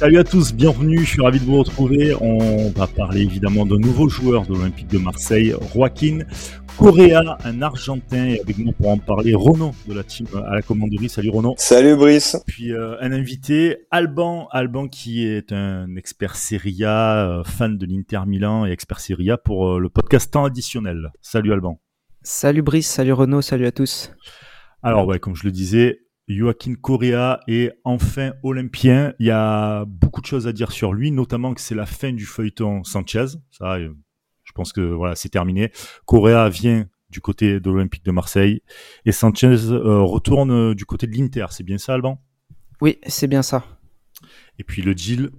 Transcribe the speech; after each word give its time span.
Salut 0.00 0.16
à 0.16 0.24
tous, 0.24 0.54
bienvenue, 0.54 1.00
je 1.00 1.10
suis 1.10 1.20
ravi 1.20 1.40
de 1.40 1.44
vous 1.44 1.58
retrouver. 1.58 2.14
On 2.22 2.70
va 2.70 2.86
parler 2.86 3.20
évidemment 3.20 3.66
d'un 3.66 3.76
nouveau 3.76 4.08
joueur 4.08 4.46
de 4.46 4.54
l'Olympique 4.54 4.86
de 4.86 4.96
Marseille, 4.96 5.54
Joaquin 5.74 6.20
Correa, 6.78 7.36
un 7.44 7.60
Argentin, 7.60 8.28
et 8.28 8.40
avec 8.40 8.56
nous 8.56 8.72
pour 8.72 8.88
en 8.88 8.96
parler, 8.96 9.34
Renaud 9.34 9.72
de 9.86 9.92
la 9.92 10.02
team 10.02 10.26
à 10.46 10.54
la 10.54 10.62
commanderie. 10.62 11.10
Salut 11.10 11.28
Renaud. 11.28 11.52
Salut 11.58 11.96
Brice. 11.96 12.42
Puis 12.46 12.72
euh, 12.72 12.96
un 13.02 13.12
invité, 13.12 13.76
Alban, 13.90 14.48
Alban 14.52 14.88
qui 14.88 15.26
est 15.26 15.52
un 15.52 15.94
expert 15.96 16.34
Serie 16.34 16.82
A, 16.82 17.40
euh, 17.40 17.44
fan 17.44 17.76
de 17.76 17.84
l'Inter 17.84 18.20
Milan 18.26 18.64
et 18.64 18.70
expert 18.70 19.00
Serie 19.00 19.30
A 19.30 19.36
pour 19.36 19.68
euh, 19.68 19.78
le 19.78 19.90
podcast 19.90 20.32
temps 20.32 20.46
additionnel. 20.46 21.12
Salut 21.20 21.52
Alban. 21.52 21.78
Salut 22.22 22.62
Brice, 22.62 22.88
salut 22.88 23.12
Renaud, 23.12 23.42
salut 23.42 23.66
à 23.66 23.72
tous. 23.72 24.12
Alors 24.82 25.06
ouais, 25.06 25.18
comme 25.18 25.36
je 25.36 25.44
le 25.44 25.50
disais, 25.50 26.00
Joaquin 26.36 26.74
Correa 26.74 27.40
est 27.48 27.72
enfin 27.84 28.32
olympien. 28.42 29.14
Il 29.18 29.26
y 29.26 29.30
a 29.30 29.84
beaucoup 29.84 30.20
de 30.20 30.26
choses 30.26 30.46
à 30.46 30.52
dire 30.52 30.72
sur 30.72 30.92
lui, 30.92 31.10
notamment 31.10 31.54
que 31.54 31.60
c'est 31.60 31.74
la 31.74 31.86
fin 31.86 32.12
du 32.12 32.24
feuilleton 32.24 32.84
Sanchez. 32.84 33.26
Ça, 33.50 33.74
euh, 33.74 33.92
je 34.44 34.52
pense 34.52 34.72
que 34.72 34.80
voilà, 34.80 35.16
c'est 35.16 35.28
terminé. 35.28 35.72
Correa 36.06 36.48
vient 36.48 36.86
du 37.10 37.20
côté 37.20 37.58
de 37.58 37.70
l'Olympique 37.70 38.04
de 38.04 38.12
Marseille 38.12 38.62
et 39.04 39.12
Sanchez 39.12 39.70
euh, 39.70 40.00
retourne 40.02 40.50
euh, 40.52 40.74
du 40.74 40.84
côté 40.84 41.06
de 41.06 41.16
l'Inter. 41.16 41.46
C'est 41.50 41.64
bien 41.64 41.78
ça, 41.78 41.94
Alban? 41.94 42.22
Oui, 42.80 42.98
c'est 43.06 43.26
bien 43.26 43.42
ça. 43.42 43.64
Et 44.58 44.64
puis 44.64 44.82
le 44.82 44.94
deal, 44.94 45.30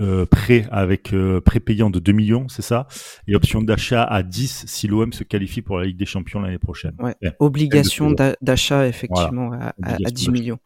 euh, 0.00 0.26
prêt 0.26 0.66
avec 0.70 1.12
euh, 1.12 1.40
prêt 1.40 1.60
payant 1.60 1.90
de 1.90 1.98
2 1.98 2.12
millions, 2.12 2.48
c'est 2.48 2.62
ça? 2.62 2.86
Et 3.28 3.34
option 3.34 3.62
d'achat 3.62 4.02
à 4.02 4.22
10 4.22 4.64
si 4.66 4.88
l'OM 4.88 5.12
se 5.12 5.24
qualifie 5.24 5.62
pour 5.62 5.78
la 5.78 5.86
Ligue 5.86 5.96
des 5.96 6.06
Champions 6.06 6.40
l'année 6.40 6.58
prochaine. 6.58 6.94
Ouais. 6.98 7.14
Obligation 7.38 8.14
d'achat 8.40 8.86
effectivement 8.86 9.52
à, 9.52 9.74
à, 9.82 10.10
10 10.10 10.30
millions. 10.30 10.58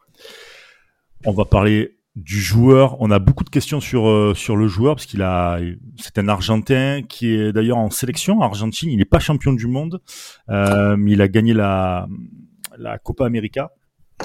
On 1.25 1.33
va 1.33 1.45
parler 1.45 1.99
du 2.15 2.39
joueur. 2.41 2.97
On 3.01 3.11
a 3.11 3.19
beaucoup 3.19 3.43
de 3.43 3.49
questions 3.49 3.79
sur 3.79 4.07
euh, 4.07 4.33
sur 4.33 4.55
le 4.55 4.67
joueur 4.67 4.95
parce 4.95 5.05
qu'il 5.05 5.21
a 5.21 5.59
c'est 5.97 6.17
un 6.17 6.27
Argentin 6.27 7.01
qui 7.07 7.31
est 7.33 7.51
d'ailleurs 7.51 7.77
en 7.77 7.89
sélection 7.89 8.41
Argentine. 8.41 8.89
Il 8.89 8.97
n'est 8.97 9.05
pas 9.05 9.19
champion 9.19 9.53
du 9.53 9.67
monde, 9.67 10.01
euh, 10.49 10.95
mais 10.97 11.11
il 11.13 11.21
a 11.21 11.27
gagné 11.27 11.53
la 11.53 12.07
la 12.77 12.97
Copa 12.97 13.25
América. 13.25 13.71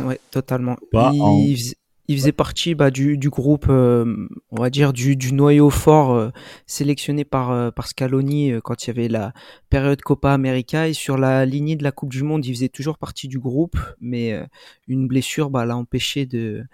Ouais, 0.03 0.19
totalement. 0.31 0.77
il, 0.93 1.75
il 2.07 2.19
faisait 2.19 2.33
partie 2.33 2.75
bah, 2.75 2.91
du, 2.91 3.17
du 3.17 3.31
groupe, 3.31 3.67
euh, 3.69 4.29
on 4.51 4.61
va 4.61 4.71
dire 4.71 4.93
du, 4.93 5.17
du 5.17 5.33
noyau 5.33 5.71
fort 5.71 6.13
euh, 6.15 6.31
sélectionné 6.67 7.25
par 7.25 7.51
euh, 7.51 7.71
par 7.71 7.87
Scaloni 7.87 8.53
quand 8.63 8.85
il 8.85 8.89
y 8.89 8.91
avait 8.91 9.09
la 9.09 9.33
période 9.71 10.01
Copa 10.03 10.33
América. 10.33 10.89
Et 10.89 10.93
sur 10.93 11.17
la 11.17 11.47
lignée 11.47 11.77
de 11.77 11.83
la 11.85 11.93
Coupe 11.93 12.11
du 12.11 12.23
Monde, 12.23 12.45
il 12.45 12.55
faisait 12.55 12.69
toujours 12.69 12.99
partie 12.99 13.29
du 13.29 13.39
groupe, 13.39 13.79
mais 14.01 14.39
une 14.87 15.09
blessure 15.09 15.51
bah, 15.51 15.65
l'a 15.65 15.77
empêché 15.77 16.27
de 16.27 16.65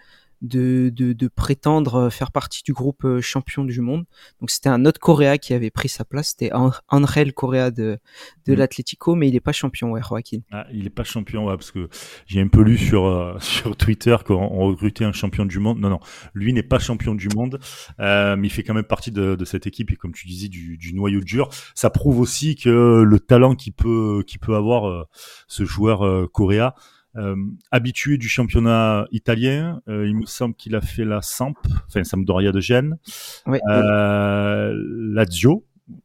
de, 0.42 0.90
de, 0.94 1.12
de, 1.12 1.28
prétendre 1.28 2.10
faire 2.10 2.32
partie 2.32 2.62
du 2.62 2.72
groupe 2.72 3.04
euh, 3.04 3.20
champion 3.20 3.64
du 3.64 3.80
monde. 3.80 4.04
Donc 4.40 4.50
c'était 4.50 4.68
un 4.68 4.84
autre 4.86 4.98
Coréa 4.98 5.38
qui 5.38 5.54
avait 5.54 5.70
pris 5.70 5.88
sa 5.88 6.04
place, 6.04 6.30
c'était 6.30 6.50
Angel 6.88 7.32
Correa 7.32 7.70
de, 7.70 7.98
de 8.46 8.52
mm. 8.52 8.56
l'Atlético, 8.56 9.14
mais 9.14 9.28
il 9.28 9.32
n'est 9.32 9.40
pas 9.40 9.52
champion, 9.52 9.90
ouais, 9.90 10.00
Joaquin. 10.02 10.40
Ah, 10.50 10.66
il 10.72 10.84
n'est 10.84 10.90
pas 10.90 11.04
champion, 11.04 11.46
ouais, 11.46 11.56
parce 11.56 11.70
que 11.70 11.88
j'ai 12.26 12.40
un 12.40 12.48
peu 12.48 12.62
lu 12.62 12.78
sur, 12.78 13.06
euh, 13.06 13.36
sur 13.40 13.76
Twitter 13.76 14.16
qu'on 14.24 14.48
recrutait 14.66 15.04
un 15.04 15.12
champion 15.12 15.44
du 15.44 15.58
monde. 15.58 15.78
Non, 15.78 15.90
non, 15.90 16.00
lui 16.34 16.52
n'est 16.52 16.62
pas 16.62 16.78
champion 16.78 17.14
du 17.14 17.28
monde, 17.28 17.60
euh, 18.00 18.36
mais 18.36 18.48
il 18.48 18.50
fait 18.50 18.62
quand 18.62 18.74
même 18.74 18.84
partie 18.84 19.10
de, 19.10 19.34
de, 19.34 19.44
cette 19.44 19.66
équipe 19.66 19.90
et 19.90 19.96
comme 19.96 20.12
tu 20.12 20.26
disais, 20.26 20.48
du, 20.48 20.76
du 20.78 20.94
noyau 20.94 21.20
dur. 21.20 21.48
Ça 21.74 21.90
prouve 21.90 22.20
aussi 22.20 22.56
que 22.56 23.02
le 23.02 23.20
talent 23.20 23.54
qu'il 23.54 23.72
peut, 23.72 24.22
qu'il 24.26 24.40
peut 24.40 24.54
avoir 24.54 24.88
euh, 24.88 25.04
ce 25.48 25.64
joueur 25.64 26.30
Coréa, 26.30 26.74
euh, 26.76 26.80
habitué 27.70 28.18
du 28.18 28.28
championnat 28.28 29.06
italien, 29.10 29.80
euh, 29.88 30.06
il 30.06 30.16
me 30.16 30.26
semble 30.26 30.54
qu'il 30.54 30.74
a 30.76 30.80
fait 30.80 31.04
la 31.04 31.22
Samp, 31.22 31.54
enfin 31.86 32.04
Sampdoria 32.04 32.52
de 32.52 32.60
Gênes, 32.60 32.96
oui, 33.46 33.58
euh, 33.68 34.72
Lazio, 35.12 35.64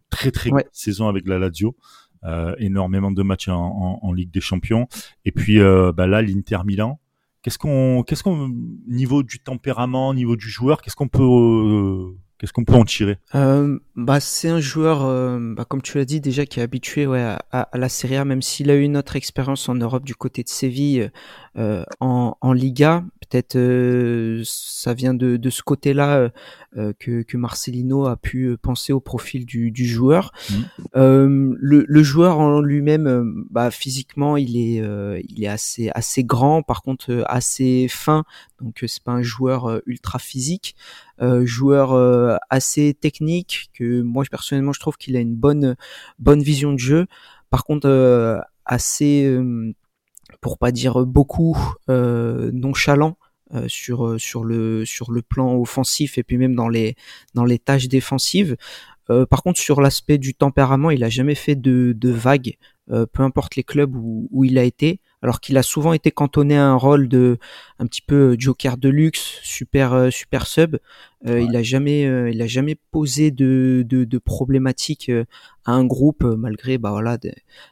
très 0.09 0.31
très 0.31 0.51
ouais. 0.51 0.65
saison 0.71 1.07
avec 1.07 1.27
la 1.27 1.37
Lazio, 1.37 1.75
euh, 2.23 2.55
énormément 2.57 3.11
de 3.11 3.21
matchs 3.21 3.49
en, 3.49 3.55
en, 3.55 3.99
en, 4.01 4.13
Ligue 4.13 4.31
des 4.31 4.41
Champions, 4.41 4.87
et 5.25 5.31
puis 5.31 5.59
euh, 5.59 5.91
bah 5.91 6.07
là 6.07 6.21
l'Inter 6.21 6.59
Milan. 6.65 6.99
Qu'est-ce 7.43 7.59
qu'on, 7.59 8.01
qu'est-ce 8.01 8.23
qu'on, 8.23 8.49
niveau 8.87 9.21
du 9.21 9.37
tempérament, 9.37 10.15
niveau 10.15 10.35
du 10.35 10.49
joueur, 10.49 10.81
qu'est-ce 10.81 10.95
qu'on 10.95 11.07
peut 11.07 11.21
euh, 11.21 12.17
Qu'est-ce 12.37 12.51
qu'on 12.51 12.65
peut 12.65 12.73
en 12.73 12.83
tirer? 12.83 13.17
Euh, 13.33 13.79
bah, 13.95 14.19
C'est 14.19 14.49
un 14.49 14.59
joueur, 14.59 15.05
euh, 15.05 15.53
bah, 15.55 15.63
comme 15.63 15.81
tu 15.81 15.97
l'as 15.97 16.05
dit 16.05 16.19
déjà, 16.19 16.45
qui 16.45 16.59
est 16.59 16.63
habitué 16.63 17.05
à, 17.05 17.69
la 17.73 17.89
Serie 17.89 18.17
A, 18.17 18.25
même 18.25 18.41
s'il 18.41 18.69
a 18.69 18.75
eu 18.75 18.81
une 18.81 18.97
autre 18.97 19.15
expérience 19.15 19.69
en 19.69 19.75
Europe 19.75 20.03
du 20.03 20.15
côté 20.15 20.43
de 20.43 20.49
Séville 20.49 21.11
euh, 21.57 21.83
en, 22.01 22.35
en, 22.41 22.53
Liga. 22.53 23.03
Peut-être 23.29 23.57
ça 24.43 24.93
vient 24.93 25.13
de, 25.13 25.37
de 25.37 25.49
ce 25.49 25.63
côté-là 25.63 26.29
que, 26.99 27.21
que, 27.21 27.37
Marcelino 27.37 28.05
a 28.05 28.17
pu 28.17 28.57
penser 28.61 28.93
au 28.93 28.99
profil 28.99 29.45
du, 29.45 29.71
du 29.71 29.85
joueur. 29.85 30.31
Mmh. 30.49 30.55
Le, 30.93 31.85
le, 31.87 32.03
joueur 32.03 32.39
en 32.39 32.61
lui-même, 32.61 33.45
bah, 33.49 33.71
physiquement, 33.71 34.37
il 34.37 34.57
est, 34.57 34.83
il 35.27 35.43
est 35.43 35.47
assez, 35.47 35.89
assez 35.95 36.23
grand, 36.23 36.63
par 36.63 36.81
contre 36.81 37.23
assez 37.27 37.87
fin, 37.89 38.23
donc 38.61 38.83
c'est 38.87 39.03
pas 39.03 39.13
un 39.13 39.21
joueur 39.21 39.81
ultra 39.85 40.19
physique. 40.19 40.75
Euh, 41.21 41.45
joueur 41.45 41.93
euh, 41.93 42.35
assez 42.49 42.93
technique 42.93 43.69
que 43.73 44.01
moi 44.01 44.25
personnellement 44.29 44.73
je 44.73 44.81
trouve 44.81 44.97
qu'il 44.97 45.15
a 45.15 45.21
une 45.21 45.35
bonne 45.35 45.75
bonne 46.19 46.43
vision 46.43 46.73
de 46.73 46.79
jeu. 46.79 47.07
Par 47.49 47.63
contre 47.63 47.87
euh, 47.87 48.39
assez 48.65 49.39
pour 50.41 50.57
pas 50.57 50.71
dire 50.71 51.05
beaucoup 51.05 51.57
nonchalant 51.87 53.17
euh, 53.53 53.65
sur 53.67 54.19
sur 54.19 54.43
le 54.43 54.85
sur 54.85 55.11
le 55.11 55.21
plan 55.21 55.55
offensif 55.55 56.17
et 56.17 56.23
puis 56.23 56.37
même 56.37 56.55
dans 56.55 56.69
les 56.69 56.95
dans 57.33 57.45
les 57.45 57.59
tâches 57.59 57.87
défensives. 57.87 58.55
Euh, 59.11 59.25
par 59.25 59.43
contre 59.43 59.59
sur 59.59 59.81
l'aspect 59.81 60.17
du 60.17 60.33
tempérament, 60.33 60.89
il 60.89 61.03
a 61.03 61.09
jamais 61.09 61.35
fait 61.35 61.55
de, 61.55 61.93
de 61.95 62.09
vagues, 62.09 62.57
peu 62.87 63.21
importe 63.21 63.55
les 63.55 63.63
clubs 63.63 63.95
où, 63.95 64.27
où 64.31 64.43
il 64.45 64.57
a 64.57 64.63
été 64.63 64.99
alors 65.25 65.41
qu'il 65.41 65.57
a 65.57 65.63
souvent 65.63 65.93
été 65.93 66.11
cantonné 66.11 66.55
à 66.55 66.67
un 66.67 66.75
rôle 66.75 67.07
de 67.07 67.39
un 67.79 67.87
petit 67.87 68.03
peu 68.03 68.33
euh, 68.33 68.35
joker 68.37 68.77
de 68.77 68.89
luxe, 68.89 69.39
super 69.41 69.91
euh, 69.93 70.11
super 70.11 70.45
sub. 70.45 70.77
Euh, 71.25 71.41
Il 71.41 71.55
a 71.55 71.63
jamais 71.63 72.05
euh, 72.05 72.29
il 72.29 72.43
a 72.43 72.47
jamais 72.47 72.75
posé 72.91 73.31
de 73.31 73.83
de, 73.87 74.03
de 74.03 74.17
problématiques 74.19 75.11
à 75.65 75.71
un 75.71 75.83
groupe 75.83 76.23
malgré 76.23 76.77
bah 76.77 76.91
voilà 76.91 77.17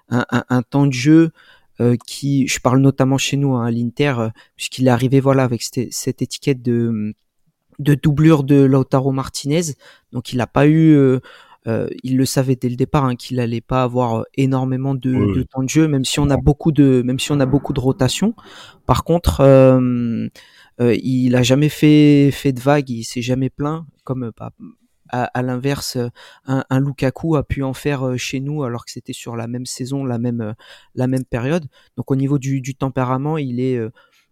un, 0.09 0.25
un, 0.31 0.44
un, 0.50 0.62
temps 0.63 0.88
de 0.88 0.94
jeu 0.94 1.29
qui 2.07 2.47
je 2.47 2.59
parle 2.59 2.79
notamment 2.79 3.17
chez 3.17 3.38
nous 3.38 3.55
hein, 3.55 3.66
à 3.66 3.71
l'Inter 3.71 4.29
puisqu'il 4.55 4.88
est 4.88 4.91
arrivé 4.91 5.19
voilà 5.19 5.44
avec 5.44 5.61
cette, 5.61 5.91
cette 5.91 6.21
étiquette 6.21 6.61
de 6.61 7.13
de 7.79 7.95
doublure 7.95 8.44
de 8.44 8.63
Lautaro 8.63 9.11
Martinez 9.11 9.75
donc 10.11 10.33
il 10.33 10.38
n'a 10.38 10.47
pas 10.47 10.67
eu 10.67 11.19
euh, 11.67 11.88
il 12.03 12.17
le 12.17 12.25
savait 12.25 12.55
dès 12.55 12.69
le 12.69 12.75
départ 12.75 13.05
hein, 13.05 13.16
qu'il 13.16 13.39
allait 13.39 13.61
pas 13.61 13.83
avoir 13.83 14.19
euh, 14.19 14.23
énormément 14.35 14.95
de, 14.95 15.13
oui. 15.13 15.35
de, 15.38 15.44
temps 15.44 15.63
de 15.63 15.69
jeu, 15.69 15.88
même 15.88 16.03
si 16.03 16.19
on 16.19 16.29
a 16.29 16.38
beaucoup 16.38 16.71
de, 16.71 17.01
même 17.05 17.19
si 17.19 17.31
on 17.31 17.39
a 17.39 17.45
beaucoup 17.45 17.73
de 17.73 17.79
rotation. 17.79 18.35
Par 18.85 19.03
contre, 19.03 19.39
euh, 19.41 20.27
euh, 20.81 20.95
il 21.01 21.35
a 21.35 21.44
jamais 21.44 21.69
fait 21.69 22.31
fait 22.31 22.51
de 22.51 22.59
vagues, 22.59 22.89
il 22.89 23.03
s'est 23.03 23.21
jamais 23.21 23.50
plaint, 23.50 23.85
comme 24.03 24.31
bah, 24.38 24.51
à, 25.09 25.41
l'inverse, 25.41 25.97
un, 26.45 26.79
Lukaku 26.79 27.35
a 27.35 27.43
pu 27.43 27.63
en 27.63 27.73
faire 27.73 28.17
chez 28.17 28.39
nous 28.39 28.63
alors 28.63 28.85
que 28.85 28.91
c'était 28.91 29.13
sur 29.13 29.35
la 29.35 29.47
même 29.47 29.65
saison, 29.65 30.05
la 30.05 30.17
même 30.17 30.55
même 30.95 31.25
période. 31.25 31.67
Donc 31.97 32.09
au 32.11 32.15
niveau 32.15 32.39
du, 32.39 32.75
tempérament, 32.75 33.37
il 33.37 33.59
est 33.59 33.79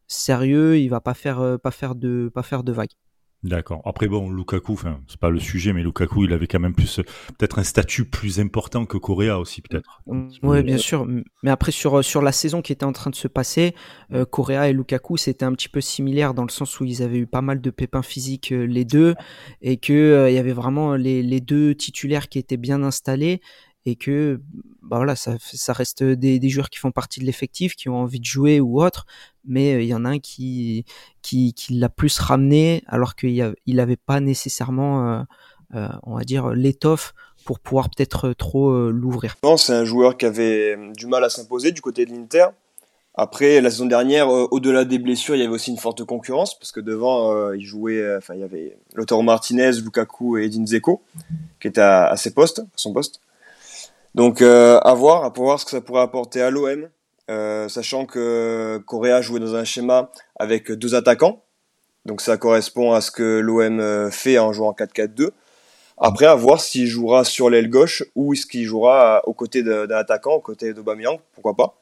sérieux, 0.07 0.79
il 0.79 0.87
va 0.89 1.01
pas 1.01 1.13
faire 1.13 1.59
pas 1.61 1.71
faire 1.71 1.95
de 1.95 2.31
pas 2.33 2.43
faire 2.43 2.63
de 2.63 2.71
vagues. 2.71 2.95
D'accord. 3.43 3.81
Après 3.85 4.07
bon, 4.07 4.29
Lukaku, 4.29 4.73
enfin 4.73 4.99
c'est 5.07 5.19
pas 5.19 5.31
le 5.31 5.39
sujet, 5.39 5.73
mais 5.73 5.81
Lukaku, 5.81 6.25
il 6.25 6.33
avait 6.33 6.45
quand 6.45 6.59
même 6.59 6.75
plus 6.75 6.97
peut-être 7.37 7.57
un 7.57 7.63
statut 7.63 8.05
plus 8.05 8.39
important 8.39 8.85
que 8.85 8.97
Correa 8.97 9.39
aussi 9.39 9.61
peut-être. 9.61 10.03
Oui, 10.05 10.61
bien 10.61 10.77
sûr. 10.77 11.07
Mais 11.41 11.49
après 11.49 11.71
sur 11.71 12.03
sur 12.03 12.21
la 12.21 12.31
saison 12.31 12.61
qui 12.61 12.71
était 12.71 12.85
en 12.85 12.91
train 12.91 13.09
de 13.09 13.15
se 13.15 13.27
passer, 13.27 13.73
euh, 14.13 14.25
Correa 14.25 14.69
et 14.69 14.73
Lukaku 14.73 15.17
c'était 15.17 15.45
un 15.45 15.53
petit 15.53 15.69
peu 15.69 15.81
similaire 15.81 16.35
dans 16.35 16.43
le 16.43 16.51
sens 16.51 16.79
où 16.79 16.85
ils 16.85 17.01
avaient 17.01 17.17
eu 17.17 17.27
pas 17.27 17.41
mal 17.41 17.61
de 17.61 17.69
pépins 17.71 18.03
physiques 18.03 18.51
euh, 18.51 18.65
les 18.65 18.85
deux 18.85 19.15
et 19.63 19.77
que 19.77 19.93
euh, 19.93 20.29
il 20.29 20.35
y 20.35 20.39
avait 20.39 20.51
vraiment 20.51 20.95
les 20.95 21.23
les 21.23 21.39
deux 21.41 21.73
titulaires 21.73 22.29
qui 22.29 22.37
étaient 22.37 22.57
bien 22.57 22.83
installés 22.83 23.41
et 23.85 23.95
que 23.95 24.39
bah 24.81 24.97
voilà 24.97 25.15
ça, 25.15 25.37
reste 25.69 26.03
des, 26.03 26.49
joueurs 26.49 26.69
qui 26.69 26.79
font 26.79 26.91
partie 26.91 27.19
de 27.19 27.25
l'effectif 27.25 27.75
qui 27.75 27.89
ont 27.89 27.97
envie 27.97 28.19
de 28.19 28.25
jouer 28.25 28.59
ou 28.59 28.81
autre 28.81 29.05
mais 29.45 29.73
euh, 29.73 29.81
il 29.81 29.87
y 29.87 29.93
en 29.93 30.05
a 30.05 30.09
un 30.09 30.19
qui 30.19 30.85
qui, 31.21 31.53
qui 31.53 31.73
l'a 31.73 31.89
plus 31.89 32.19
ramené 32.19 32.83
alors 32.87 33.15
qu'il 33.15 33.53
il 33.65 33.79
avait 33.79 33.97
pas 33.97 34.19
nécessairement 34.19 35.07
euh, 35.09 35.21
euh, 35.75 35.87
on 36.03 36.15
va 36.15 36.23
dire 36.23 36.49
l'étoffe 36.49 37.13
pour 37.45 37.59
pouvoir 37.59 37.89
peut-être 37.89 38.33
trop 38.33 38.91
l'ouvrir. 38.91 39.35
Non, 39.43 39.57
c'est 39.57 39.73
un 39.73 39.83
joueur 39.83 40.15
qui 40.15 40.27
avait 40.27 40.77
du 40.95 41.07
mal 41.07 41.23
à 41.23 41.29
s'imposer 41.29 41.71
du 41.71 41.81
côté 41.81 42.05
de 42.05 42.11
l'Inter. 42.11 42.45
Après 43.15 43.61
la 43.61 43.71
saison 43.71 43.87
dernière, 43.87 44.29
au-delà 44.29 44.85
des 44.85 44.99
blessures, 44.99 45.35
il 45.35 45.39
y 45.39 45.43
avait 45.43 45.55
aussi 45.55 45.71
une 45.71 45.79
forte 45.79 46.03
concurrence 46.03 46.57
parce 46.59 46.71
que 46.71 46.79
devant, 46.79 47.51
il 47.53 47.65
jouait, 47.65 48.15
enfin 48.15 48.35
il 48.35 48.41
y 48.41 48.43
avait 48.43 48.77
Lautaro 48.93 49.23
Martinez, 49.23 49.71
Lukaku 49.83 50.37
et 50.37 50.45
Edin 50.45 50.65
Dzeko 50.65 51.01
qui 51.59 51.67
étaient 51.67 51.81
à, 51.81 52.09
à 52.09 52.15
ses 52.15 52.31
postes, 52.31 52.59
à 52.59 52.65
son 52.75 52.93
poste. 52.93 53.19
Donc 54.15 54.41
euh, 54.41 54.79
à 54.79 54.93
voir, 54.93 55.23
à 55.23 55.29
voir 55.29 55.59
ce 55.59 55.65
que 55.65 55.71
ça 55.71 55.81
pourrait 55.81 56.01
apporter 56.01 56.41
à 56.41 56.49
l'OM, 56.49 56.89
euh, 57.29 57.69
sachant 57.69 58.05
que 58.05 58.81
Correa 58.85 59.21
jouait 59.21 59.39
dans 59.39 59.55
un 59.55 59.63
schéma 59.63 60.11
avec 60.37 60.71
deux 60.71 60.95
attaquants, 60.95 61.43
Donc 62.05 62.19
ça 62.21 62.37
correspond 62.37 62.91
à 62.91 63.01
ce 63.01 63.11
que 63.11 63.39
l'OM 63.39 64.11
fait 64.11 64.37
en 64.37 64.51
jouant 64.51 64.69
en 64.69 64.73
4-4-2. 64.73 65.29
Après, 65.97 66.25
à 66.25 66.35
voir 66.35 66.59
s'il 66.59 66.87
jouera 66.87 67.23
sur 67.23 67.49
l'aile 67.49 67.69
gauche 67.69 68.03
ou 68.15 68.33
est-ce 68.33 68.47
qu'il 68.47 68.65
jouera 68.65 69.21
aux 69.27 69.33
côtés 69.33 69.61
d'un 69.61 69.89
attaquant, 69.91 70.33
aux 70.33 70.41
côtés 70.41 70.73
d'Aubameyang, 70.73 71.19
pourquoi 71.33 71.53
pas. 71.53 71.77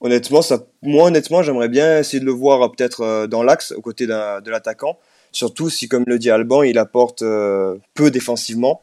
Honnêtement, 0.00 0.42
ça, 0.42 0.58
moi, 0.82 1.04
honnêtement, 1.06 1.42
j'aimerais 1.42 1.68
bien 1.68 2.00
essayer 2.00 2.20
de 2.20 2.24
le 2.24 2.32
voir 2.32 2.70
peut-être 2.72 3.26
dans 3.28 3.44
l'axe, 3.44 3.72
aux 3.72 3.80
côtés 3.80 4.06
de 4.06 4.50
l'attaquant. 4.50 4.98
Surtout 5.30 5.70
si, 5.70 5.88
comme 5.88 6.02
le 6.06 6.18
dit 6.18 6.28
Alban, 6.28 6.64
il 6.64 6.76
apporte 6.76 7.20
peu 7.20 8.10
défensivement 8.10 8.82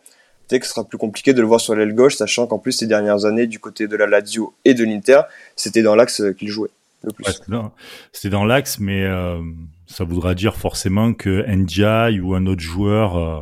que 0.59 0.65
ce 0.65 0.73
sera 0.73 0.83
plus 0.83 0.97
compliqué 0.97 1.33
de 1.33 1.41
le 1.41 1.47
voir 1.47 1.61
sur 1.61 1.75
l'aile 1.75 1.93
gauche, 1.93 2.15
sachant 2.15 2.47
qu'en 2.47 2.59
plus 2.59 2.71
ces 2.71 2.87
dernières 2.87 3.25
années, 3.25 3.47
du 3.47 3.59
côté 3.59 3.87
de 3.87 3.95
la 3.95 4.07
Lazio 4.07 4.53
et 4.65 4.73
de 4.73 4.83
l'Inter, 4.83 5.21
c'était 5.55 5.81
dans 5.81 5.95
l'axe 5.95 6.21
qu'il 6.37 6.49
jouait 6.49 6.69
le 7.03 7.11
plus. 7.11 7.25
c'était 8.13 8.29
dans 8.29 8.45
l'axe, 8.45 8.79
mais 8.79 9.03
euh, 9.03 9.41
ça 9.87 10.03
voudra 10.03 10.35
dire 10.35 10.55
forcément 10.55 11.13
que 11.13 11.45
Ndiaye 11.47 12.19
ou 12.19 12.33
un 12.33 12.45
autre 12.45 12.61
joueur 12.61 13.17
euh, 13.17 13.41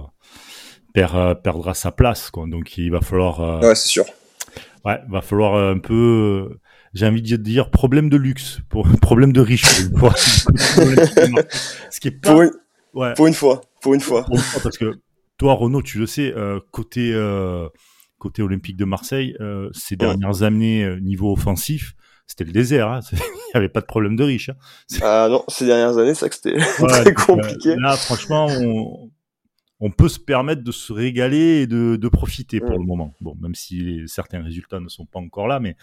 perd, 0.93 1.15
euh, 1.15 1.35
perdra 1.35 1.73
sa 1.73 1.91
place, 1.91 2.31
quoi. 2.31 2.45
Donc 2.47 2.77
il 2.77 2.89
va 2.89 3.01
falloir. 3.01 3.61
ouais, 3.61 3.75
c'est 3.75 3.89
sûr. 3.89 4.05
Ouais, 4.83 4.99
va 5.09 5.21
falloir 5.21 5.55
un 5.55 5.77
peu 5.77 6.49
j'ai 6.93 7.07
envie 7.07 7.21
de 7.21 7.35
dire 7.37 7.69
problème 7.69 8.09
de 8.09 8.17
luxe, 8.17 8.59
pour 8.69 8.87
problème 9.01 9.31
de 9.33 9.41
riche. 9.41 9.89
Pour 9.97 10.15
Ce 10.17 11.99
qui 11.99 12.09
est 12.09 12.11
pas... 12.11 12.31
pour, 12.31 12.41
une... 12.41 12.51
Ouais. 12.93 13.13
pour 13.13 13.27
une 13.27 13.33
fois, 13.33 13.61
pour 13.81 13.93
une 13.93 14.01
fois. 14.01 14.25
Parce 14.63 14.77
que 14.77 14.93
toi, 15.41 15.55
Renaud, 15.55 15.81
tu 15.81 15.97
le 15.97 16.05
sais, 16.05 16.31
euh, 16.37 16.59
côté 16.69 17.13
euh, 17.15 17.67
côté 18.19 18.43
Olympique 18.43 18.77
de 18.77 18.85
Marseille, 18.85 19.35
euh, 19.39 19.71
ces 19.73 19.95
dernières 19.95 20.43
années 20.43 20.87
niveau 21.01 21.33
offensif, 21.33 21.93
c'était 22.27 22.43
le 22.43 22.51
désert. 22.51 22.87
Hein. 22.89 22.99
Il 23.11 23.17
n'y 23.17 23.55
avait 23.55 23.67
pas 23.67 23.81
de 23.81 23.87
problème 23.87 24.15
de 24.15 24.23
riche. 24.23 24.49
Hein. 24.49 24.55
Ah 25.01 25.29
non, 25.31 25.43
ces 25.47 25.65
dernières 25.65 25.97
années, 25.97 26.13
c'est 26.13 26.29
que 26.29 26.35
c'était 26.35 26.57
très 26.87 27.15
compliqué. 27.15 27.75
Là, 27.75 27.97
franchement, 27.97 28.49
on, 28.51 29.09
on 29.81 29.89
peut 29.89 30.09
se 30.09 30.19
permettre 30.19 30.63
de 30.63 30.71
se 30.71 30.93
régaler 30.93 31.61
et 31.61 31.67
de, 31.67 31.95
de 31.95 32.07
profiter 32.07 32.59
pour 32.59 32.77
le 32.77 32.85
moment. 32.85 33.15
Bon, 33.19 33.35
même 33.41 33.55
si 33.55 34.03
certains 34.05 34.43
résultats 34.43 34.79
ne 34.79 34.87
sont 34.87 35.07
pas 35.07 35.19
encore 35.19 35.47
là, 35.47 35.59
mais 35.59 35.75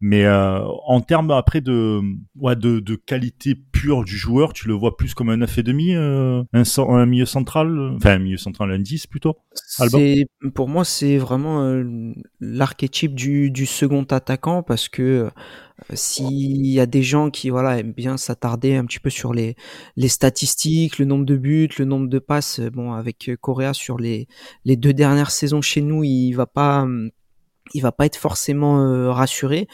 mais 0.00 0.24
euh, 0.24 0.60
en 0.86 1.00
termes 1.00 1.32
après 1.32 1.60
de 1.60 2.00
ouais, 2.36 2.54
de, 2.54 2.78
de 2.78 2.94
qualité 2.94 3.56
pure 3.80 4.04
du 4.04 4.16
joueur, 4.16 4.52
tu 4.52 4.68
le 4.68 4.74
vois 4.74 4.96
plus 4.96 5.14
comme 5.14 5.30
un 5.30 5.38
9 5.38 5.58
et 5.58 5.62
demi, 5.62 5.94
euh, 5.94 6.42
un, 6.52 6.62
un 6.78 7.06
milieu 7.06 7.24
central, 7.24 7.94
enfin 7.96 8.12
un 8.12 8.18
milieu 8.18 8.36
central 8.36 8.70
un 8.72 8.78
10 8.78 9.06
plutôt. 9.06 9.36
Pour 10.54 10.68
moi 10.68 10.84
c'est 10.84 11.16
vraiment 11.16 11.62
euh, 11.64 12.12
l'archétype 12.40 13.14
du, 13.14 13.66
second 13.66 14.02
attaquant 14.04 14.62
parce 14.62 14.88
que 14.88 15.02
euh, 15.02 15.30
s'il 15.94 16.66
y 16.66 16.78
a 16.78 16.84
des 16.84 17.02
gens 17.02 17.30
qui 17.30 17.48
voilà 17.48 17.78
aiment 17.78 17.92
bien 17.92 18.18
s'attarder 18.18 18.76
un 18.76 18.84
petit 18.84 19.00
peu 19.00 19.08
sur 19.08 19.32
les 19.32 19.56
les 19.96 20.08
statistiques, 20.08 20.98
le 20.98 21.06
nombre 21.06 21.24
de 21.24 21.36
buts, 21.36 21.70
le 21.78 21.86
nombre 21.86 22.08
de 22.08 22.18
passes, 22.18 22.60
euh, 22.60 22.70
bon 22.70 22.92
avec 22.92 23.30
Correa 23.40 23.72
sur 23.72 23.98
les 23.98 24.28
les 24.66 24.76
deux 24.76 24.92
dernières 24.92 25.30
saisons 25.30 25.62
chez 25.62 25.80
nous, 25.80 26.04
il 26.04 26.32
va 26.32 26.46
pas 26.46 26.82
hum, 26.82 27.10
il 27.72 27.80
va 27.80 27.92
pas 27.92 28.04
être 28.04 28.16
forcément 28.16 29.12
rassuré. 29.12 29.68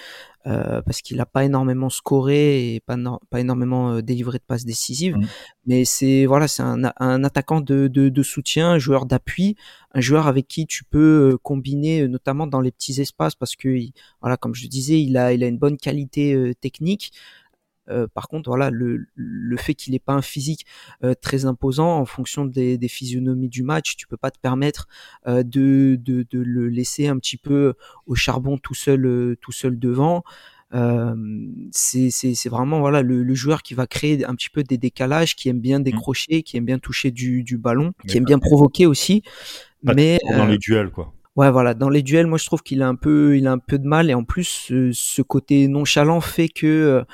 Euh, 0.47 0.81
parce 0.83 1.03
qu'il 1.03 1.17
n'a 1.17 1.27
pas 1.27 1.45
énormément 1.45 1.91
scoré 1.91 2.75
et 2.75 2.81
pas, 2.81 2.97
pas 3.31 3.41
énormément 3.41 3.95
euh, 3.95 4.01
délivré 4.01 4.39
de 4.39 4.45
passes 4.45 4.65
décisives. 4.65 5.17
Mmh. 5.17 5.27
Mais 5.67 5.85
c'est 5.85 6.25
voilà, 6.25 6.47
c'est 6.47 6.63
un, 6.63 6.93
un, 7.01 7.25
attaquant 7.25 7.61
de, 7.61 7.89
de, 7.89 8.09
de, 8.09 8.23
soutien, 8.23 8.71
un 8.71 8.79
joueur 8.79 9.07
d'appui, 9.07 9.57
un 9.93 10.01
joueur 10.01 10.29
avec 10.29 10.47
qui 10.47 10.67
tu 10.67 10.85
peux 10.85 11.33
euh, 11.33 11.39
combiner, 11.43 12.07
notamment 12.07 12.47
dans 12.47 12.61
les 12.61 12.71
petits 12.71 13.01
espaces, 13.01 13.35
parce 13.35 13.57
que 13.57 13.77
voilà, 14.21 14.37
comme 14.37 14.55
je 14.55 14.69
disais, 14.69 15.03
il 15.03 15.17
a 15.17 15.33
il 15.33 15.43
a 15.43 15.49
une 15.49 15.59
bonne 15.59 15.79
qualité 15.79 16.55
technique. 16.61 17.13
Euh, 17.89 18.07
par 18.13 18.29
contre, 18.29 18.51
voilà, 18.51 18.71
le, 18.71 19.07
le 19.15 19.57
fait 19.57 19.75
qu'il 19.75 19.93
n'ait 19.93 19.99
pas 19.99 20.15
un 20.15 20.23
physique 20.23 20.67
euh, 21.05 21.15
très 21.15 21.45
imposant 21.45 21.99
en 21.99 22.05
fonction 22.05 22.45
des, 22.45 22.79
des, 22.79 22.89
physionomies 22.89 23.49
du 23.49 23.63
match, 23.63 23.97
tu 23.97 24.07
peux 24.07 24.17
pas 24.17 24.31
te 24.31 24.39
permettre 24.39 24.89
euh, 25.27 25.43
de, 25.43 25.99
de, 26.01 26.27
de, 26.31 26.41
le 26.41 26.69
laisser 26.69 27.09
un 27.09 27.19
petit 27.19 27.37
peu 27.37 27.75
au 28.07 28.15
charbon 28.15 28.59
tout 28.59 28.75
seul, 28.75 29.37
tout 29.41 29.53
seul 29.53 29.79
devant. 29.79 30.25
c'est 31.73 32.49
vraiment 32.49 32.81
voilà 32.81 33.03
le, 33.03 33.23
le, 33.23 33.35
joueur 33.35 33.63
qui 33.63 33.75
va 33.75 33.87
créer 33.87 34.25
un 34.25 34.35
petit 34.35 34.51
peu 34.51 34.63
des 34.63 34.79
décalages, 34.79 35.37
qui 35.37 35.49
aime 35.49 35.61
bien 35.61 35.79
mmh. 35.79 35.85
décrocher, 35.85 36.43
qui 36.43 36.57
aime 36.57 36.65
bien 36.65 36.79
toucher 36.79 37.11
du, 37.11 37.43
du 37.45 37.59
ballon, 37.59 37.93
qui 38.09 38.17
aime 38.17 38.25
bien 38.25 38.39
provoquer 38.39 38.87
aussi. 38.87 39.23
mais 39.83 40.19
dans 40.31 40.47
les 40.47 40.59
duels 40.59 40.91
quoi. 40.91 41.13
Ouais, 41.37 41.51
voilà, 41.51 41.75
dans 41.75 41.91
les 41.91 42.03
duels, 42.03 42.27
moi 42.27 42.39
je 42.39 42.47
trouve 42.47 42.63
qu'il 42.63 42.81
a 42.81 42.89
un 42.89 42.95
peu, 42.95 43.37
il 43.37 43.47
a 43.47 43.53
un 43.53 43.59
peu 43.59 43.79
de 43.79 43.87
mal 43.87 44.09
et 44.09 44.15
en 44.15 44.25
plus 44.25 44.45
ce, 44.45 44.91
ce 44.93 45.21
côté 45.21 45.69
nonchalant 45.69 46.23
fait 46.23 46.49
que 46.49 47.05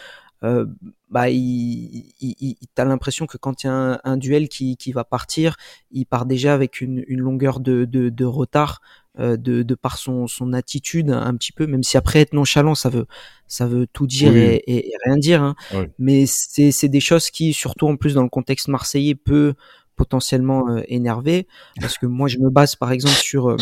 euh, 0.44 0.66
bah, 1.10 1.28
il, 1.30 2.12
il, 2.20 2.56
t'as 2.74 2.84
l'impression 2.84 3.26
que 3.26 3.36
quand 3.36 3.62
il 3.62 3.66
y 3.66 3.70
a 3.70 4.00
un, 4.02 4.16
duel 4.16 4.48
qui, 4.48 4.76
qui, 4.76 4.92
va 4.92 5.04
partir, 5.04 5.56
il 5.90 6.04
part 6.06 6.26
déjà 6.26 6.54
avec 6.54 6.80
une, 6.80 7.04
une 7.06 7.20
longueur 7.20 7.60
de, 7.60 7.84
de, 7.84 8.08
de 8.08 8.24
retard 8.24 8.80
euh, 9.18 9.36
de, 9.36 9.62
de, 9.62 9.74
par 9.74 9.98
son, 9.98 10.26
son 10.26 10.52
attitude 10.52 11.10
un 11.10 11.34
petit 11.36 11.52
peu, 11.52 11.66
même 11.66 11.82
si 11.82 11.96
après 11.96 12.20
être 12.20 12.32
nonchalant, 12.32 12.74
ça 12.74 12.88
veut, 12.88 13.06
ça 13.46 13.66
veut 13.66 13.86
tout 13.86 14.06
dire 14.06 14.34
et, 14.34 14.62
et, 14.66 14.92
rien 15.04 15.16
dire. 15.18 15.42
Hein. 15.42 15.54
Mais 15.98 16.24
c'est 16.26 16.88
des 16.88 17.00
choses 17.00 17.30
qui, 17.30 17.52
surtout 17.52 17.88
en 17.88 17.96
plus 17.96 18.14
dans 18.14 18.22
le 18.22 18.30
contexte 18.30 18.68
marseillais, 18.68 19.14
peut 19.14 19.54
potentiellement 19.96 20.70
euh, 20.70 20.82
énerver. 20.88 21.46
Parce 21.80 21.98
que 21.98 22.06
moi, 22.06 22.26
je 22.26 22.38
me 22.38 22.48
base 22.48 22.74
par 22.74 22.90
exemple 22.90 23.14
sur 23.16 23.56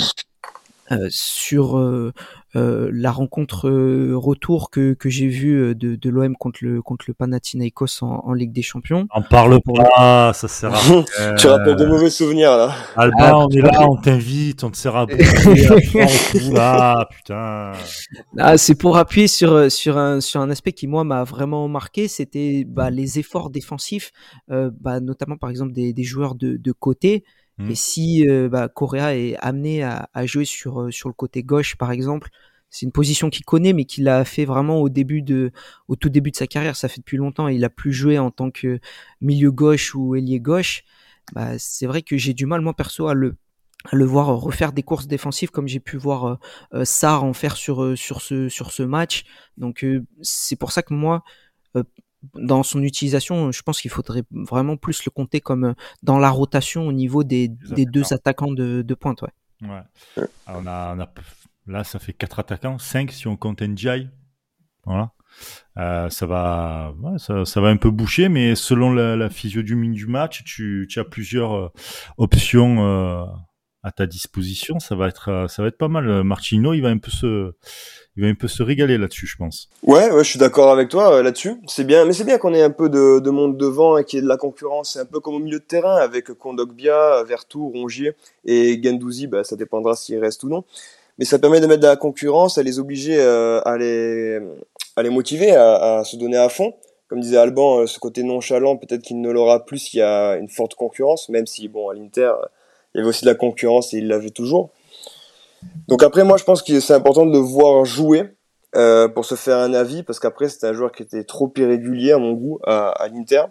euh, 0.91 1.01
euh, 1.01 1.07
sur 1.11 1.79
euh, 1.79 2.13
euh, 2.57 2.91
la 2.93 3.13
rencontre 3.13 3.71
retour 4.15 4.71
que, 4.71 4.95
que 4.95 5.09
j'ai 5.09 5.29
vue 5.29 5.75
de, 5.75 5.95
de 5.95 6.11
l'OM 6.11 6.37
contre 6.37 6.61
le 6.63 6.83
contre 6.83 7.05
le 7.09 7.15
Panathinaikos 7.15 8.03
en, 8.03 8.23
en 8.25 8.33
Ligue 8.33 8.53
des 8.53 8.63
Champions. 8.63 9.07
En 9.11 9.23
parle 9.23 9.61
pas, 9.61 10.33
ça 10.35 10.49
sert 10.49 10.75
à 10.75 10.79
rien. 10.79 11.05
tu 11.39 11.47
rappelles 11.47 11.77
de 11.77 11.87
mauvais 11.87 12.11
souvenirs 12.11 12.57
là. 12.57 12.75
Alba, 12.97 13.17
ah, 13.21 13.39
on 13.39 13.49
est 13.51 13.61
là, 13.61 13.87
on 13.89 13.97
t'invite, 13.97 14.65
on 14.65 14.71
te 14.71 14.77
sert 14.77 14.97
à 14.97 15.07
là, 16.53 17.09
putain. 17.11 17.73
Ah, 18.39 18.59
c'est 18.59 18.75
pour 18.75 18.97
appuyer 18.97 19.29
sur 19.29 19.71
sur 19.71 19.97
un 19.97 20.21
sur 20.21 20.41
un 20.41 20.51
aspect 20.51 20.73
qui 20.73 20.87
moi 20.87 21.05
m'a 21.05 21.25
vraiment 21.25 21.69
marqué, 21.69 22.09
c'était 22.09 22.65
bah, 22.67 22.91
les 22.91 23.19
efforts 23.19 23.51
défensifs, 23.51 24.13
euh, 24.51 24.71
bah, 24.81 25.01
notamment 25.01 25.37
par 25.37 25.51
exemple 25.51 25.73
des, 25.73 25.93
des 25.93 26.05
joueurs 26.05 26.35
de, 26.35 26.57
de 26.57 26.73
côté. 26.73 27.25
Et 27.69 27.73
mmh. 27.73 27.75
si 27.75 28.29
euh, 28.29 28.49
bah, 28.49 28.69
Correa 28.69 29.17
est 29.17 29.37
amené 29.37 29.83
à, 29.83 30.09
à, 30.15 30.27
jouer 30.27 30.45
sur 30.45 30.81
euh, 30.83 30.91
sur 30.91 31.09
le 31.09 31.15
côté 31.15 31.43
gauche, 31.43 31.77
par 31.77 31.93
exemple, 31.93 32.31
c'est 32.71 32.87
une 32.87 32.93
position 32.93 33.29
qu'il 33.31 33.45
connaît, 33.45 33.73
mais 33.73 33.85
qu'il 33.85 34.09
a 34.09 34.25
fait 34.25 34.45
vraiment 34.45 34.81
au 34.81 34.89
début 34.89 35.23
de, 35.23 35.53
au 35.89 35.97
tout 35.97 36.09
début 36.09 36.31
de 36.31 36.37
sa 36.37 36.47
carrière. 36.47 36.77
Ça 36.77 36.89
fait 36.89 37.01
depuis 37.01 37.17
longtemps. 37.17 37.49
il 37.49 37.65
a 37.65 37.71
plus 37.71 37.93
joué 37.93 38.19
en 38.19 38.31
tant 38.31 38.51
que 38.51 38.81
milieu 39.21 39.51
gauche 39.51 39.95
ou 39.95 40.17
ailier 40.17 40.41
gauche. 40.41 40.85
Bah, 41.35 41.59
c'est 41.59 41.87
vrai 41.87 42.03
que 42.03 42.17
j'ai 42.17 42.35
du 42.35 42.47
mal, 42.47 42.61
moi 42.61 42.75
perso, 42.75 43.09
à 43.09 43.15
le 43.15 43.37
à 43.91 43.97
le 43.97 44.05
voir 44.05 44.29
refaire 44.29 44.73
des 44.73 44.83
courses 44.83 45.07
défensives 45.07 45.51
comme 45.51 45.67
j'ai 45.67 45.81
pu 45.81 45.97
voir 45.97 46.27
euh, 46.27 46.35
euh 46.75 46.85
Sarr 46.85 47.25
en 47.25 47.33
faire 47.33 47.57
sur 47.57 47.97
sur 47.97 48.21
ce 48.21 48.49
sur 48.49 48.73
ce 48.73 48.83
match. 48.83 49.25
Donc 49.57 49.85
c'est 50.23 50.57
pour 50.57 50.73
ça 50.73 50.83
que 50.83 50.95
moi 50.95 51.25
dans 52.35 52.63
son 52.63 52.83
utilisation, 52.83 53.53
je 53.53 53.63
pense 53.63 53.81
qu'il 53.81 53.91
faudrait 53.91 54.25
vraiment 54.31 54.77
plus 54.77 55.05
le 55.05 55.11
compter 55.11 55.41
comme 55.41 55.65
euh, 55.65 55.75
dans 56.03 56.19
la 56.19 56.31
rotation 56.31 56.87
au 56.87 56.93
niveau 56.93 57.25
des, 57.25 57.49
des 57.49 57.87
deux 57.87 58.13
attaquants 58.13 58.53
de, 58.53 58.83
de 58.83 58.95
pointe. 58.95 59.23
Ouais. 59.23 59.69
ouais. 60.17 60.25
on 60.47 60.67
a, 60.67 60.95
on 60.95 61.01
a, 61.01 61.09
là, 61.67 61.85
ça 61.85 61.99
fait 61.99 62.13
quatre 62.13 62.39
attaquants, 62.39 62.79
cinq 62.79 63.13
si 63.13 63.27
on 63.27 63.37
compte 63.37 63.63
NGI. 63.63 64.09
Voilà. 64.85 65.13
Euh, 65.79 66.11
ça 66.11 66.27
va, 66.27 66.95
ouais, 67.01 67.19
ça, 67.19 67.45
ça, 67.45 67.61
va 67.61 67.69
un 67.69 67.77
peu 67.77 67.91
boucher, 67.91 68.29
mais 68.29 68.55
selon 68.55 68.93
la, 68.93 69.17
la 69.17 69.31
physio 69.31 69.63
du, 69.63 69.75
du 69.89 70.07
match, 70.07 70.43
tu, 70.45 70.87
tu 70.89 70.99
as 70.99 71.05
plusieurs 71.05 71.55
euh, 71.55 71.69
options 72.19 72.85
euh, 72.85 73.25
à 73.83 73.93
ta 73.93 74.07
disposition. 74.07 74.79
Ça 74.81 74.97
va 74.97 75.09
être, 75.09 75.47
ça 75.49 75.63
va 75.63 75.69
être 75.69 75.79
pas 75.79 75.89
mal. 75.89 76.23
Martino, 76.25 76.75
il 76.75 76.81
va 76.81 76.89
un 76.89 76.99
peu 76.99 77.11
se, 77.11 77.53
il 78.21 78.25
va 78.25 78.29
un 78.29 78.35
peu 78.35 78.49
se 78.49 78.63
régaler 78.63 78.99
là-dessus, 78.99 79.27
je 79.27 79.39
pense. 79.39 79.71
Ouais, 79.83 80.11
je 80.19 80.23
suis 80.23 80.39
d'accord 80.39 80.71
avec 80.71 80.91
toi 80.91 81.15
euh, 81.15 81.23
là-dessus. 81.23 81.55
C'est 81.67 81.85
bien, 81.85 82.05
mais 82.05 82.13
c'est 82.13 82.25
bien 82.25 82.37
qu'on 82.37 82.53
ait 82.53 82.63
un 82.63 82.71
peu 82.71 82.91
de, 82.91 83.19
de 83.19 83.31
monde 83.31 83.57
devant 83.57 83.97
et 83.97 84.05
qu'il 84.05 84.19
y 84.19 84.21
ait 84.21 84.23
de 84.23 84.29
la 84.29 84.37
concurrence. 84.37 84.93
C'est 84.93 84.99
un 84.99 85.07
peu 85.07 85.21
comme 85.21 85.37
au 85.37 85.39
milieu 85.39 85.59
de 85.59 85.65
terrain 85.65 85.97
avec 85.97 86.31
Kondogbia, 86.35 87.25
Vertou, 87.25 87.71
Rongier 87.71 88.13
et 88.45 88.79
Gendouzi. 88.83 89.27
Bah, 89.27 89.43
ça 89.43 89.57
dépendra 89.57 89.97
s'il 89.97 90.19
reste 90.19 90.45
ou 90.45 90.51
non. 90.51 90.65
Mais 91.19 91.25
ça 91.25 91.39
permet 91.39 91.61
de 91.61 91.67
mettre 91.67 91.81
de 91.81 91.87
la 91.87 91.97
concurrence, 91.97 92.59
à 92.59 92.63
les 92.63 92.79
obliger 92.79 93.19
euh, 93.19 93.63
à 93.65 93.79
les 93.79 94.39
à 94.97 95.03
les 95.03 95.11
motiver 95.11 95.53
à, 95.53 96.01
à, 96.01 96.05
se 96.05 96.17
donner 96.17 96.37
à 96.37 96.51
fond. 96.51 96.75
Comme 97.09 97.21
disait 97.21 97.39
Alban, 97.39 97.81
euh, 97.81 97.87
ce 97.87 97.99
côté 97.99 98.23
nonchalant, 98.23 98.77
peut-être 98.77 99.01
qu'il 99.01 99.23
ne 99.23 99.31
l'aura 99.31 99.65
plus 99.65 99.79
s'il 99.79 100.01
y 100.01 100.03
a 100.03 100.37
une 100.37 100.49
forte 100.49 100.75
concurrence, 100.75 101.31
même 101.31 101.47
si 101.47 101.69
bon 101.69 101.89
à 101.89 101.95
l'Inter 101.95 102.33
il 102.95 102.99
y 102.99 103.01
avait 103.01 103.09
aussi 103.09 103.25
de 103.25 103.31
la 103.31 103.35
concurrence 103.35 103.95
et 103.95 103.99
il 103.99 104.09
l'avait 104.09 104.31
toujours. 104.31 104.71
Donc 105.89 106.03
après, 106.03 106.25
moi, 106.25 106.37
je 106.37 106.45
pense 106.45 106.63
que 106.63 106.81
c'est 106.81 106.95
important 106.95 107.27
de 107.27 107.33
le 107.33 107.39
voir 107.39 107.85
jouer 107.85 108.25
euh, 108.77 109.09
pour 109.09 109.25
se 109.25 109.35
faire 109.35 109.59
un 109.59 109.75
avis, 109.75 110.03
parce 110.03 110.21
qu'après, 110.21 110.49
c'était 110.49 110.69
un 110.69 110.73
joueur 110.73 110.93
qui 110.93 111.03
était 111.03 111.25
trop 111.25 111.53
irrégulier 111.57 112.13
à 112.13 112.19
mon 112.19 112.33
goût 112.33 112.59
à, 112.65 112.91
à 112.91 113.09
l'Inter. 113.09 113.43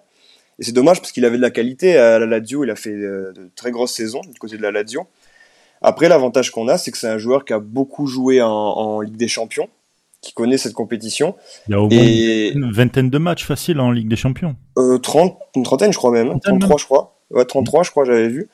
Et 0.60 0.64
c'est 0.64 0.74
dommage 0.74 1.00
parce 1.00 1.12
qu'il 1.12 1.26
avait 1.26 1.38
de 1.38 1.42
la 1.42 1.52
qualité 1.52 1.98
à 1.98 2.20
la 2.20 2.26
Lazio, 2.26 2.64
il 2.64 2.70
a 2.70 2.76
fait 2.76 2.92
euh, 2.92 3.32
de, 3.34 3.50
très 3.56 3.72
grosses 3.72 3.94
saisons 3.94 4.22
du 4.22 4.38
côté 4.38 4.58
de 4.58 4.62
la 4.62 4.72
Lazio. 4.72 5.08
Après, 5.82 6.10
l'avantage 6.10 6.52
qu'on 6.52 6.68
a, 6.68 6.78
c'est 6.78 6.92
que 6.92 6.98
c'est 6.98 7.08
un 7.08 7.18
joueur 7.18 7.46
qui 7.46 7.54
a 7.54 7.60
beaucoup 7.60 8.08
joué 8.08 8.42
en, 8.42 8.50
en, 8.50 9.02
Ligue 9.02 9.16
des 9.16 9.30
Champions. 9.30 9.70
qui 10.22 10.34
connaît 10.34 10.58
cette 10.58 10.74
compétition. 10.74 11.36
Il 11.70 11.72
y 11.72 11.76
a 11.76 11.82
au 11.82 11.88
moins 11.88 12.04
une 12.04 12.72
vingtaine 12.74 13.10
de 13.10 13.18
matchs 13.18 13.46
faciles 13.46 13.80
en 13.80 13.92
Ligue 13.92 14.10
des 14.10 14.18
Champions. 14.18 14.58
Euh, 14.78 14.98
30, 14.98 15.38
une 15.56 15.64
trentaine, 15.64 15.94
je 15.94 15.98
crois 15.98 16.12
même. 16.12 16.38
33, 16.42 16.78
je 16.78 16.84
crois. 16.84 17.18
Ouais, 17.32 17.46
33, 17.46 17.84
je 17.84 17.92
crois, 17.92 18.04
j'avais 18.04 18.28
vu. 18.28 18.50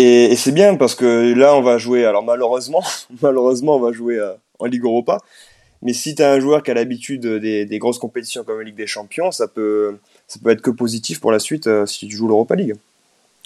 Et, 0.00 0.32
et 0.32 0.36
c'est 0.36 0.52
bien 0.52 0.76
parce 0.76 0.94
que 0.94 1.34
là, 1.34 1.54
on 1.54 1.60
va 1.60 1.76
jouer. 1.76 2.06
Alors 2.06 2.22
malheureusement, 2.22 2.82
malheureusement, 3.22 3.76
on 3.76 3.80
va 3.80 3.92
jouer 3.92 4.18
euh, 4.18 4.32
en 4.58 4.66
Ligue 4.66 4.84
Europa. 4.84 5.18
Mais 5.82 5.92
si 5.92 6.14
tu 6.14 6.22
as 6.22 6.32
un 6.32 6.40
joueur 6.40 6.62
qui 6.62 6.70
a 6.70 6.74
l'habitude 6.74 7.26
des, 7.26 7.64
des, 7.64 7.78
grosses 7.78 7.98
compétitions 7.98 8.44
comme 8.44 8.58
la 8.58 8.64
Ligue 8.64 8.76
des 8.76 8.86
Champions, 8.86 9.30
ça 9.30 9.46
peut, 9.46 9.98
ça 10.26 10.38
peut 10.42 10.50
être 10.50 10.60
que 10.62 10.70
positif 10.70 11.20
pour 11.20 11.32
la 11.32 11.38
suite 11.38 11.66
euh, 11.66 11.86
si 11.86 12.06
tu 12.06 12.16
joues 12.16 12.28
l'Europa 12.28 12.54
League. 12.54 12.74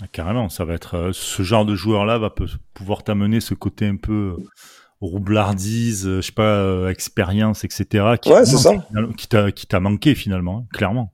Ah, 0.02 0.06
carrément, 0.10 0.48
ça 0.48 0.64
va 0.64 0.74
être 0.74 0.96
euh, 0.96 1.10
ce 1.12 1.42
genre 1.42 1.64
de 1.64 1.74
joueur-là 1.74 2.18
va 2.18 2.32
pouvoir 2.72 3.02
t'amener 3.02 3.40
ce 3.40 3.54
côté 3.54 3.86
un 3.86 3.96
peu 3.96 4.36
roublardise, 5.00 6.06
je 6.06 6.20
sais 6.20 6.32
pas, 6.32 6.88
expérience, 6.88 7.64
etc. 7.64 8.14
Qui, 8.20 8.32
ouais, 8.32 8.44
c'est 8.44 8.56
ça. 8.56 8.72
Qui 9.16 9.28
t'a, 9.28 9.52
qui 9.52 9.66
t'a 9.66 9.80
manqué 9.80 10.14
finalement, 10.14 10.58
hein, 10.58 10.66
clairement 10.72 11.12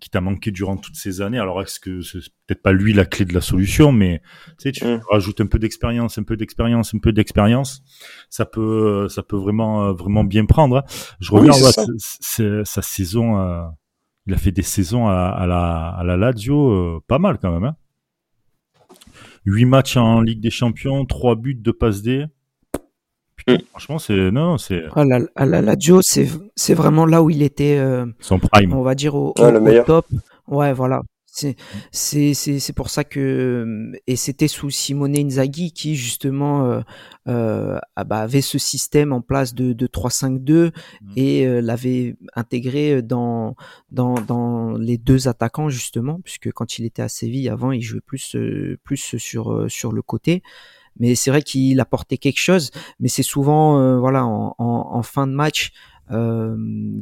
qui 0.00 0.10
t'a 0.10 0.20
manqué 0.20 0.50
durant 0.50 0.76
toutes 0.76 0.96
ces 0.96 1.20
années. 1.22 1.38
Alors 1.38 1.62
est-ce 1.62 1.80
que 1.80 2.02
c'est 2.02 2.18
peut-être 2.46 2.62
pas 2.62 2.72
lui 2.72 2.92
la 2.92 3.06
clé 3.06 3.24
de 3.24 3.32
la 3.32 3.40
solution, 3.40 3.92
mais 3.92 4.20
tu 4.48 4.54
sais, 4.58 4.72
tu 4.72 4.84
mm. 4.84 5.00
rajoutes 5.10 5.40
un 5.40 5.46
peu 5.46 5.58
d'expérience, 5.58 6.18
un 6.18 6.22
peu 6.22 6.36
d'expérience, 6.36 6.94
un 6.94 6.98
peu 6.98 7.12
d'expérience, 7.12 7.82
ça 8.28 8.44
peut, 8.44 9.08
ça 9.08 9.22
peut 9.22 9.36
vraiment, 9.36 9.92
vraiment 9.92 10.24
bien 10.24 10.44
prendre. 10.44 10.78
Hein. 10.78 10.84
Je 11.20 11.32
reviens 11.32 11.52
oui, 11.52 12.64
sa 12.64 12.82
saison. 12.82 13.40
Euh, 13.40 13.62
il 14.26 14.34
a 14.34 14.38
fait 14.38 14.52
des 14.52 14.62
saisons 14.62 15.06
à, 15.06 15.46
la, 15.46 15.88
à 15.88 16.02
la 16.02 16.16
Lazio, 16.16 16.70
euh, 16.70 17.00
pas 17.06 17.18
mal 17.18 17.38
quand 17.38 17.52
même. 17.52 17.64
Hein. 17.64 17.76
8 19.44 19.64
matchs 19.66 19.96
en 19.96 20.20
Ligue 20.20 20.40
des 20.40 20.50
Champions, 20.50 21.06
3 21.06 21.36
buts 21.36 21.54
de 21.54 21.70
passe 21.70 22.02
D. 22.02 22.26
Mm. 23.46 23.56
Franchement, 23.70 23.98
c'est 23.98 24.30
non, 24.30 24.58
c'est. 24.58 24.84
Ah, 24.94 25.04
la, 25.04 25.20
la, 25.44 25.62
la 25.62 25.74
c'est 26.02 26.28
c'est 26.54 26.74
vraiment 26.74 27.06
là 27.06 27.22
où 27.22 27.30
il 27.30 27.42
était. 27.42 27.78
Euh, 27.78 28.06
Son 28.20 28.38
prime. 28.38 28.72
On 28.72 28.82
va 28.82 28.94
dire 28.94 29.14
au, 29.14 29.34
au, 29.38 29.82
top. 29.84 30.06
Ouais, 30.48 30.72
voilà. 30.72 31.02
C'est 31.36 31.54
c'est 31.92 32.32
c'est 32.32 32.72
pour 32.72 32.88
ça 32.88 33.04
que 33.04 33.92
et 34.06 34.16
c'était 34.16 34.48
sous 34.48 34.70
Simone 34.70 35.14
Inzaghi 35.18 35.70
qui 35.70 35.94
justement 35.94 36.64
euh, 36.64 36.80
euh, 37.28 37.78
ah 37.94 38.04
bah, 38.04 38.20
avait 38.20 38.40
ce 38.40 38.56
système 38.56 39.12
en 39.12 39.20
place 39.20 39.52
de, 39.52 39.74
de 39.74 39.86
3-5-2 39.86 40.70
mm. 40.70 40.72
et 41.16 41.46
euh, 41.46 41.60
l'avait 41.60 42.16
intégré 42.34 43.02
dans 43.02 43.54
dans 43.90 44.14
dans 44.14 44.78
les 44.78 44.96
deux 44.96 45.28
attaquants 45.28 45.68
justement 45.68 46.20
puisque 46.24 46.50
quand 46.52 46.78
il 46.78 46.86
était 46.86 47.02
à 47.02 47.08
Séville 47.08 47.50
avant 47.50 47.70
il 47.70 47.82
jouait 47.82 48.00
plus 48.00 48.34
euh, 48.34 48.78
plus 48.82 49.18
sur 49.18 49.66
sur 49.68 49.92
le 49.92 50.00
côté 50.00 50.42
mais 50.98 51.14
c'est 51.14 51.30
vrai 51.30 51.42
qu'il 51.42 51.80
apportait 51.80 52.18
quelque 52.18 52.40
chose, 52.40 52.70
mais 53.00 53.08
c'est 53.08 53.22
souvent 53.22 53.78
euh, 53.80 53.98
voilà 53.98 54.24
en, 54.26 54.54
en, 54.58 54.88
en, 54.92 55.02
fin 55.02 55.26
de 55.26 55.32
match 55.32 55.72
euh, 56.12 56.56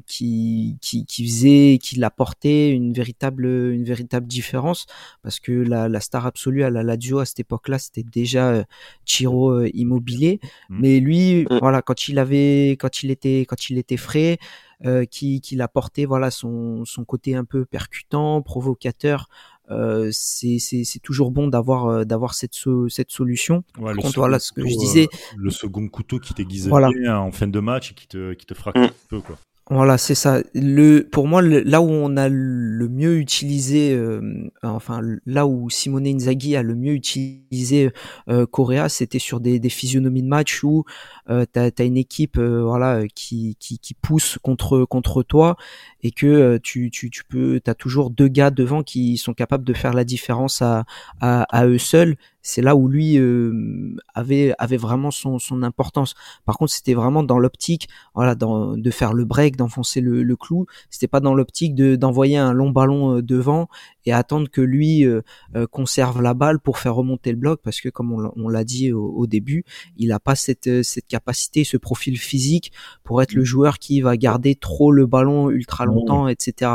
qui, 0.06 0.78
qui, 0.80 1.04
qui 1.04 1.26
faisait, 1.26 1.78
qui 1.82 2.02
apportait 2.02 2.70
une 2.70 2.92
véritable 2.94 3.44
une 3.46 3.84
véritable 3.84 4.26
différence 4.26 4.86
parce 5.22 5.40
que 5.40 5.52
la, 5.52 5.88
la 5.88 6.00
star 6.00 6.24
absolue 6.26 6.64
à 6.64 6.70
la 6.70 6.82
Lazio 6.82 7.18
à 7.18 7.26
cette 7.26 7.40
époque-là 7.40 7.78
c'était 7.78 8.02
déjà 8.02 8.48
euh, 8.50 8.64
Chiro 9.04 9.50
euh, 9.50 9.70
Immobilier, 9.74 10.40
mmh. 10.70 10.78
mais 10.80 11.00
lui 11.00 11.44
mmh. 11.44 11.58
voilà 11.60 11.82
quand 11.82 12.08
il 12.08 12.18
avait 12.18 12.78
quand 12.80 13.02
il 13.02 13.10
était 13.10 13.44
quand 13.46 13.68
il 13.68 13.76
était 13.76 13.98
frais 13.98 14.38
euh, 14.86 15.04
qui, 15.06 15.40
qui 15.40 15.60
apportait 15.62 16.04
voilà 16.04 16.30
son, 16.30 16.84
son 16.84 17.04
côté 17.04 17.34
un 17.34 17.44
peu 17.44 17.64
percutant, 17.64 18.42
provocateur 18.42 19.28
euh, 19.70 20.10
c'est 20.12 21.00
toujours 21.02 21.30
bon 21.30 21.48
d'avoir 21.48 21.86
euh, 21.86 22.04
d'avoir 22.04 22.34
cette 22.34 22.54
cette 22.88 23.10
solution. 23.10 23.64
Ouais, 23.78 23.94
contre, 23.94 24.18
voilà 24.18 24.38
ce 24.38 24.52
que 24.52 24.62
je 24.62 24.76
disais. 24.76 25.08
Euh, 25.12 25.36
le 25.38 25.50
second 25.50 25.88
couteau 25.88 26.18
qui 26.18 26.34
t'aiguise 26.34 26.68
voilà. 26.68 26.90
bien 26.90 27.16
en 27.16 27.32
fin 27.32 27.46
de 27.46 27.60
match 27.60 27.92
et 27.92 27.94
qui 27.94 28.06
te 28.06 28.34
qui 28.34 28.44
te 28.44 28.54
frappe 28.54 28.76
mm. 28.76 28.82
un 28.82 28.90
peu 29.08 29.20
quoi. 29.20 29.38
Voilà, 29.70 29.96
c'est 29.96 30.14
ça. 30.14 30.42
Le, 30.52 31.08
pour 31.10 31.26
moi, 31.26 31.40
là 31.40 31.80
où 31.80 31.88
on 31.88 32.18
a 32.18 32.28
le 32.28 32.86
mieux 32.86 33.16
utilisé, 33.16 33.94
euh, 33.94 34.50
enfin 34.62 35.00
là 35.24 35.46
où 35.46 35.70
Simone 35.70 36.06
Inzaghi 36.06 36.54
a 36.54 36.62
le 36.62 36.74
mieux 36.74 36.92
utilisé 36.92 37.90
euh, 38.28 38.44
Correa, 38.44 38.90
c'était 38.90 39.18
sur 39.18 39.40
des, 39.40 39.58
physionomies 39.70 40.22
de 40.22 40.28
match 40.28 40.62
où 40.64 40.84
euh, 41.30 41.46
t'as 41.50 41.70
as 41.78 41.84
une 41.84 41.96
équipe, 41.96 42.36
euh, 42.36 42.62
voilà, 42.62 43.04
qui, 43.14 43.56
qui, 43.58 43.94
pousse 44.02 44.38
contre 44.42 44.84
contre 44.84 45.22
toi 45.22 45.56
et 46.02 46.10
que 46.10 46.58
tu, 46.58 46.90
tu, 46.90 47.08
tu 47.08 47.24
peux, 47.24 47.58
t'as 47.58 47.74
toujours 47.74 48.10
deux 48.10 48.28
gars 48.28 48.50
devant 48.50 48.82
qui 48.82 49.16
sont 49.16 49.32
capables 49.32 49.64
de 49.64 49.72
faire 49.72 49.94
la 49.94 50.04
différence 50.04 50.60
à, 50.60 50.84
à 51.20 51.66
eux 51.66 51.78
seuls 51.78 52.16
c'est 52.44 52.60
là 52.60 52.76
où 52.76 52.88
lui 52.88 53.18
euh, 53.18 53.96
avait 54.14 54.54
avait 54.58 54.76
vraiment 54.76 55.10
son, 55.10 55.38
son 55.38 55.62
importance. 55.62 56.14
Par 56.44 56.58
contre, 56.58 56.72
c'était 56.72 56.92
vraiment 56.92 57.22
dans 57.22 57.38
l'optique, 57.38 57.88
voilà, 58.14 58.34
dans, 58.34 58.76
de 58.76 58.90
faire 58.90 59.14
le 59.14 59.24
break, 59.24 59.56
d'enfoncer 59.56 60.02
le, 60.02 60.22
le 60.22 60.36
clou. 60.36 60.66
C'était 60.90 61.08
pas 61.08 61.20
dans 61.20 61.34
l'optique 61.34 61.74
de 61.74 61.96
d'envoyer 61.96 62.36
un 62.36 62.52
long 62.52 62.70
ballon 62.70 63.16
euh, 63.16 63.22
devant 63.22 63.68
et 64.04 64.12
attendre 64.12 64.50
que 64.50 64.60
lui 64.60 65.06
euh, 65.06 65.22
conserve 65.70 66.20
la 66.20 66.34
balle 66.34 66.60
pour 66.60 66.76
faire 66.76 66.94
remonter 66.94 67.30
le 67.30 67.38
bloc, 67.38 67.60
parce 67.64 67.80
que 67.80 67.88
comme 67.88 68.12
on, 68.12 68.48
l'a 68.50 68.64
dit 68.64 68.92
au, 68.92 69.26
début, 69.26 69.64
il 69.96 70.12
a 70.12 70.20
pas 70.20 70.34
cette 70.34 70.82
cette 70.82 71.06
capacité, 71.06 71.64
ce 71.64 71.78
profil 71.78 72.18
physique 72.18 72.72
pour 73.02 73.22
être 73.22 73.32
le 73.32 73.40
mmh. 73.40 73.46
joueur 73.46 73.78
qui 73.78 74.02
va 74.02 74.18
garder 74.18 74.54
trop 74.54 74.92
le 74.92 75.06
ballon 75.06 75.48
ultra 75.48 75.86
longtemps, 75.86 76.28
etc. 76.28 76.72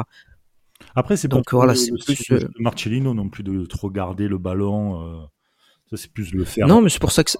Après, 0.95 1.15
c'est 1.15 1.27
donc 1.27 1.53
voilà, 1.53 1.75
c'est 1.75 1.91
plus 1.91 2.47
Marcellino 2.57 3.13
non 3.13 3.29
plus 3.29 3.43
de 3.43 3.65
trop 3.67 3.91
garder 3.91 4.27
le 4.27 4.39
ballon. 4.39 5.29
Ça, 5.89 5.97
c'est 5.97 6.11
plus 6.11 6.33
le 6.33 6.45
faire. 6.45 6.67
Non, 6.67 6.81
mais 6.81 6.89
c'est 6.89 6.99
pour 6.99 7.11
ça 7.11 7.23
que 7.23 7.31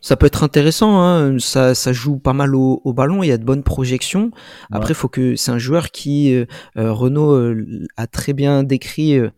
ça, 0.00 0.16
peut 0.16 0.26
être 0.26 0.42
intéressant. 0.42 1.02
Hein. 1.02 1.38
Ça, 1.38 1.74
ça 1.74 1.92
joue 1.92 2.18
pas 2.18 2.32
mal 2.32 2.54
au, 2.54 2.80
au, 2.84 2.92
ballon. 2.94 3.22
Il 3.22 3.28
y 3.28 3.32
a 3.32 3.38
de 3.38 3.44
bonnes 3.44 3.62
projections. 3.62 4.30
Après, 4.70 4.92
il 4.92 4.96
faut 4.96 5.08
que 5.08 5.36
c'est 5.36 5.50
un 5.50 5.58
joueur 5.58 5.90
qui 5.90 6.34
euh, 6.34 6.46
euh 6.78 6.92
Renault 6.92 7.32
euh, 7.32 7.86
a 7.96 8.06
très 8.06 8.32
bien 8.32 8.62
décrit. 8.62 9.18
Euh, 9.18 9.30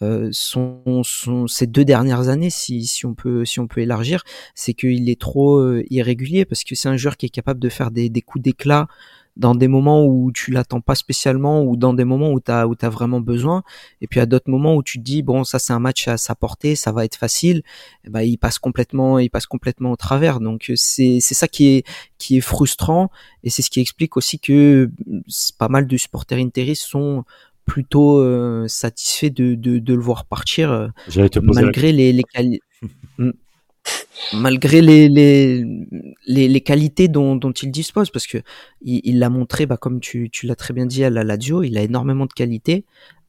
euh, 0.00 0.30
son, 0.32 0.80
son, 1.04 1.46
ces 1.46 1.68
deux 1.68 1.84
dernières 1.84 2.28
années, 2.28 2.50
si, 2.50 2.86
si 2.86 3.06
on 3.06 3.14
peut 3.14 3.44
si 3.44 3.60
on 3.60 3.68
peut 3.68 3.82
élargir, 3.82 4.24
c'est 4.56 4.74
qu'il 4.74 5.08
est 5.08 5.20
trop 5.20 5.62
irrégulier 5.90 6.44
parce 6.44 6.64
que 6.64 6.74
c'est 6.74 6.88
un 6.88 6.96
joueur 6.96 7.16
qui 7.16 7.26
est 7.26 7.28
capable 7.28 7.60
de 7.60 7.68
faire 7.68 7.92
des, 7.92 8.08
des 8.08 8.20
coups 8.20 8.42
d'éclat 8.42 8.88
dans 9.36 9.54
des 9.54 9.68
moments 9.68 10.04
où 10.04 10.30
tu 10.32 10.50
l'attends 10.50 10.80
pas 10.80 10.94
spécialement 10.94 11.62
ou 11.62 11.76
dans 11.76 11.94
des 11.94 12.04
moments 12.04 12.30
où 12.30 12.40
tu 12.40 12.50
as 12.50 12.66
où 12.68 12.74
tu 12.74 12.86
vraiment 12.86 13.20
besoin. 13.20 13.62
Et 14.00 14.06
puis 14.06 14.20
à 14.20 14.26
d'autres 14.26 14.50
moments 14.50 14.74
où 14.74 14.82
tu 14.82 14.98
te 14.98 15.02
dis 15.02 15.22
bon 15.22 15.44
ça 15.44 15.58
c'est 15.58 15.72
un 15.72 15.78
match 15.78 16.08
à 16.08 16.16
sa 16.16 16.34
portée, 16.34 16.76
ça 16.76 16.92
va 16.92 17.04
être 17.04 17.16
facile, 17.16 17.62
et 18.04 18.10
ben 18.10 18.20
il 18.20 18.36
passe 18.36 18.58
complètement 18.58 19.18
il 19.18 19.30
passe 19.30 19.46
complètement 19.46 19.92
au 19.92 19.96
travers. 19.96 20.40
Donc 20.40 20.70
c'est 20.76 21.18
c'est 21.20 21.34
ça 21.34 21.48
qui 21.48 21.68
est 21.68 21.86
qui 22.18 22.36
est 22.36 22.42
frustrant. 22.42 23.10
Et 23.44 23.50
c'est 23.50 23.62
ce 23.62 23.70
qui 23.70 23.80
explique 23.80 24.16
aussi 24.16 24.38
que 24.38 24.90
pas 25.58 25.68
mal 25.68 25.86
de 25.86 25.96
supporters 25.96 26.38
interis 26.38 26.76
sont 26.76 27.24
plutôt 27.64 28.18
euh, 28.18 28.66
satisfaits 28.66 29.30
de, 29.30 29.54
de, 29.54 29.78
de, 29.78 29.94
le 29.94 30.00
voir 30.00 30.24
partir 30.24 30.72
euh, 30.72 30.88
malgré 31.42 31.92
les, 31.92 32.12
les 32.12 32.24
hmm 33.18 33.30
malgré 34.32 34.80
les, 34.80 35.08
les, 35.08 35.64
les, 36.26 36.60
qualités 36.60 37.08
dont, 37.08 37.36
dont, 37.36 37.52
il 37.52 37.70
dispose, 37.70 38.10
parce 38.10 38.26
que 38.26 38.38
il 38.82 39.18
l'a 39.18 39.30
montré, 39.30 39.66
bah, 39.66 39.76
comme 39.76 40.00
tu, 40.00 40.30
tu 40.30 40.46
l'as 40.46 40.56
très 40.56 40.74
bien 40.74 40.86
dit 40.86 41.04
à 41.04 41.10
la 41.10 41.24
Lazio, 41.24 41.62
il 41.62 41.76
a 41.78 41.82
énormément 41.82 42.26
de 42.26 42.32
qualités, 42.32 42.84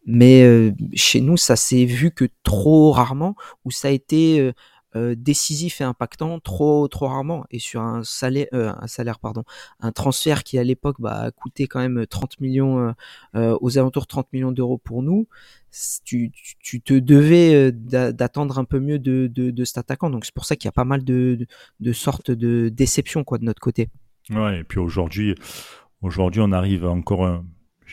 mais 0.06 0.44
euh, 0.44 0.72
chez 0.94 1.22
nous, 1.22 1.38
ça 1.38 1.56
s'est 1.56 1.86
vu 1.86 2.12
que 2.12 2.26
trop 2.44 2.92
rarement, 2.92 3.36
où 3.66 3.72
ça 3.72 3.88
a 3.88 3.92
été 3.92 4.40
euh, 4.40 4.52
euh, 4.96 5.16
décisif 5.18 5.82
et 5.82 5.84
impactant 5.84 6.40
trop 6.40 6.88
trop 6.88 7.08
rarement 7.08 7.46
et 7.50 7.60
sur 7.60 7.82
un 7.82 8.04
salaire 8.04 8.48
euh, 8.54 8.72
un 8.80 8.88
salaire 8.88 9.20
pardon 9.20 9.44
un 9.80 9.92
transfert 9.92 10.44
qui 10.44 10.60
à 10.60 10.64
l'époque 10.64 10.98
bah, 11.00 11.16
a 11.16 11.32
coûté 11.32 11.68
quand 11.68 11.80
même 11.80 12.06
30 12.06 12.40
millions 12.40 12.94
euh, 13.36 13.58
aux 13.62 13.78
alentours 13.78 14.04
de 14.04 14.08
30 14.08 14.32
millions 14.34 14.52
d'euros 14.52 14.78
pour 14.78 15.02
nous 15.02 15.28
tu, 16.06 16.32
tu 16.60 16.82
te 16.82 16.94
devais 16.94 17.72
d'attendre 17.72 18.60
un 18.60 18.66
peu 18.66 18.80
mieux 18.80 19.00
de, 19.00 19.26
de, 19.28 19.66
cet 19.66 19.80
attaquant. 19.80 20.12
Donc 20.12 20.24
c'est 20.24 20.34
pour 20.34 20.46
ça 20.46 20.56
qu'il 20.56 20.68
y 20.68 20.70
a 20.70 20.72
pas 20.72 20.84
mal 20.84 21.04
de, 21.04 21.36
de, 21.40 21.48
de 21.80 21.94
sortes 21.94 22.30
de 22.30 22.70
déceptions 22.70 23.24
quoi 23.24 23.40
de 23.40 23.46
notre 23.46 23.60
côté. 23.60 23.90
Ouais 24.30 24.60
et 24.60 24.64
puis 24.64 24.78
aujourd'hui 24.78 25.34
aujourd'hui 26.04 26.42
on 26.44 26.52
arrive 26.52 26.86
encore 26.86 27.26
un 27.26 27.44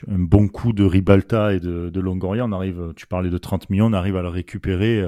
un 0.09 0.19
bon 0.19 0.49
coup 0.49 0.73
de 0.73 0.85
Ribalta 0.85 1.55
et 1.55 1.61
de, 1.61 1.91
de, 1.91 2.01
Longoria, 2.01 2.45
on 2.45 2.53
arrive, 2.53 2.93
tu 2.97 3.07
parlais 3.07 3.31
de 3.31 3.39
30 3.39 3.71
millions, 3.71 3.87
on 3.87 3.93
arrive 3.93 4.17
à 4.17 4.23
le 4.23 4.29
récupérer 4.29 5.05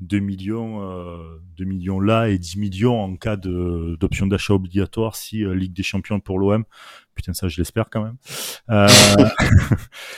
2 0.00 0.16
euh, 0.16 0.20
millions, 0.20 0.82
euh, 0.82 1.40
2 1.56 1.64
millions 1.64 2.00
là 2.00 2.28
et 2.28 2.38
10 2.38 2.58
millions 2.58 3.00
en 3.00 3.16
cas 3.16 3.36
d'option 3.36 4.26
d'achat 4.26 4.54
obligatoire 4.54 5.16
si 5.16 5.44
euh, 5.44 5.54
Ligue 5.54 5.74
des 5.74 5.82
Champions 5.82 6.20
pour 6.20 6.38
l'OM. 6.38 6.64
Putain, 7.14 7.32
ça, 7.32 7.48
je 7.48 7.58
l'espère 7.58 7.90
quand 7.90 8.04
même. 8.04 8.16
Euh, 8.70 8.86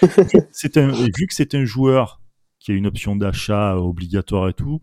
c'est 0.52 0.76
un, 0.76 0.88
vu 0.88 1.26
que 1.26 1.34
c'est 1.34 1.54
un 1.54 1.64
joueur 1.64 2.20
qui 2.58 2.72
a 2.72 2.74
une 2.74 2.86
option 2.86 3.16
d'achat 3.16 3.76
obligatoire 3.76 4.50
et 4.50 4.52
tout, 4.54 4.82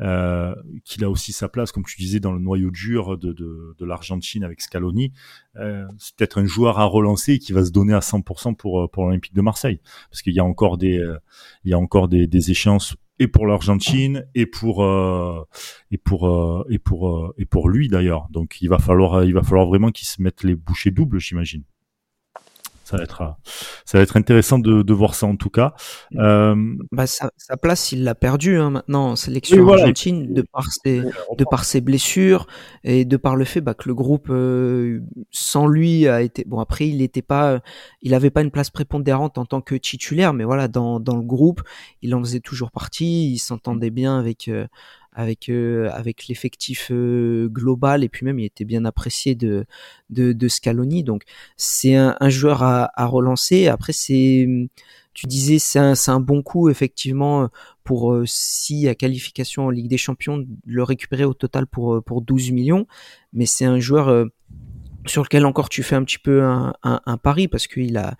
euh, 0.00 0.54
qu'il 0.84 1.04
a 1.04 1.10
aussi 1.10 1.32
sa 1.32 1.48
place, 1.48 1.72
comme 1.72 1.84
tu 1.84 1.96
disais, 1.96 2.20
dans 2.20 2.32
le 2.32 2.40
noyau 2.40 2.70
dur 2.70 3.16
de, 3.18 3.32
de, 3.32 3.74
de 3.78 3.84
l'Argentine 3.84 4.44
avec 4.44 4.60
Scaloni. 4.60 5.12
Euh, 5.56 5.86
c'est 5.98 6.16
peut-être 6.16 6.38
un 6.38 6.46
joueur 6.46 6.78
à 6.78 6.84
relancer 6.84 7.38
qui 7.38 7.52
va 7.52 7.64
se 7.64 7.70
donner 7.70 7.94
à 7.94 8.00
100% 8.00 8.56
pour 8.56 8.90
pour 8.90 9.04
l'Olympique 9.04 9.34
de 9.34 9.42
Marseille, 9.42 9.80
parce 10.10 10.22
qu'il 10.22 10.34
y 10.34 10.40
a 10.40 10.44
encore 10.44 10.78
des 10.78 11.00
il 11.64 11.70
y 11.70 11.74
a 11.74 11.78
encore 11.78 12.08
des, 12.08 12.26
des 12.26 12.50
échéances 12.50 12.96
et 13.18 13.28
pour 13.28 13.46
l'Argentine 13.46 14.26
et 14.34 14.46
pour 14.46 14.82
euh, 14.82 15.46
et 15.90 15.98
pour 15.98 16.28
euh, 16.28 16.66
et 16.68 16.78
pour 16.78 17.08
euh, 17.08 17.34
et 17.38 17.44
pour 17.44 17.68
lui 17.68 17.88
d'ailleurs. 17.88 18.28
Donc 18.30 18.60
il 18.60 18.68
va 18.68 18.78
falloir 18.78 19.24
il 19.24 19.34
va 19.34 19.42
falloir 19.42 19.66
vraiment 19.66 19.90
qu'il 19.90 20.08
se 20.08 20.20
mette 20.20 20.42
les 20.42 20.54
bouchées 20.54 20.90
doubles, 20.90 21.20
j'imagine 21.20 21.62
ça 22.84 22.98
va 22.98 23.02
être 23.02 23.22
euh, 23.22 23.50
ça 23.84 23.98
va 23.98 24.02
être 24.02 24.16
intéressant 24.16 24.58
de, 24.58 24.82
de 24.82 24.92
voir 24.92 25.14
ça 25.14 25.26
en 25.26 25.36
tout 25.36 25.50
cas. 25.50 25.74
Euh... 26.16 26.54
Bah, 26.92 27.06
sa, 27.06 27.30
sa, 27.36 27.56
place, 27.56 27.92
il 27.92 28.04
l'a 28.04 28.14
perdu 28.14 28.58
hein, 28.58 28.70
maintenant 28.70 29.10
en 29.10 29.16
sélection 29.16 29.62
voilà. 29.64 29.82
argentine 29.82 30.32
de 30.32 30.42
par 30.42 30.64
ses 30.70 31.00
de 31.00 31.44
par 31.50 31.64
ses 31.64 31.80
blessures 31.80 32.46
et 32.84 33.04
de 33.04 33.16
par 33.16 33.36
le 33.36 33.44
fait 33.44 33.60
bah, 33.60 33.74
que 33.74 33.88
le 33.88 33.94
groupe 33.94 34.28
euh, 34.30 35.00
sans 35.30 35.66
lui 35.66 36.06
a 36.06 36.22
été 36.22 36.44
bon 36.46 36.60
après 36.60 36.86
il 36.86 36.98
n'était 36.98 37.22
pas 37.22 37.60
il 38.02 38.14
avait 38.14 38.30
pas 38.30 38.42
une 38.42 38.50
place 38.50 38.70
prépondérante 38.70 39.38
en 39.38 39.46
tant 39.46 39.60
que 39.60 39.74
titulaire 39.74 40.32
mais 40.32 40.44
voilà 40.44 40.68
dans 40.68 41.00
dans 41.00 41.16
le 41.16 41.22
groupe 41.22 41.62
il 42.02 42.14
en 42.14 42.20
faisait 42.20 42.40
toujours 42.40 42.70
partie 42.70 43.32
il 43.32 43.38
s'entendait 43.38 43.90
bien 43.90 44.18
avec 44.18 44.48
euh, 44.48 44.66
avec 45.14 45.48
euh, 45.48 45.90
avec 45.92 46.26
l'effectif 46.26 46.90
euh, 46.90 47.48
global 47.48 48.04
et 48.04 48.08
puis 48.08 48.26
même 48.26 48.38
il 48.38 48.44
était 48.44 48.64
bien 48.64 48.84
apprécié 48.84 49.34
de 49.34 49.64
de, 50.10 50.32
de 50.32 50.48
Scaloni. 50.48 51.04
Donc 51.04 51.22
c'est 51.56 51.94
un, 51.94 52.16
un, 52.20 52.28
joueur 52.28 52.62
à, 52.62 52.90
à 53.00 53.06
relancer. 53.06 53.68
Après 53.68 53.92
c'est 53.92 54.46
tu 55.14 55.26
disais 55.26 55.58
c'est 55.58 55.78
un, 55.78 55.94
un 56.08 56.20
bon 56.20 56.42
coup 56.42 56.68
effectivement 56.68 57.48
pour 57.84 58.12
euh, 58.12 58.24
si 58.26 58.88
à 58.88 58.94
qualification 58.94 59.66
en 59.66 59.70
Ligue 59.70 59.88
des 59.88 59.98
Champions 59.98 60.44
le 60.66 60.82
récupérer 60.82 61.24
au 61.24 61.34
total 61.34 61.66
pour 61.66 62.02
pour 62.02 62.20
12 62.20 62.50
millions. 62.50 62.86
Mais 63.32 63.46
c'est 63.46 63.64
un 63.64 63.78
joueur 63.78 64.26
sur 65.06 65.22
lequel 65.22 65.46
encore 65.46 65.68
tu 65.68 65.82
fais 65.82 65.96
un 65.96 66.04
petit 66.04 66.18
peu 66.18 66.42
un, 66.42 66.74
un, 66.82 67.00
un 67.06 67.16
pari 67.16 67.46
parce 67.48 67.66
qu'il 67.66 67.96
a 67.96 68.16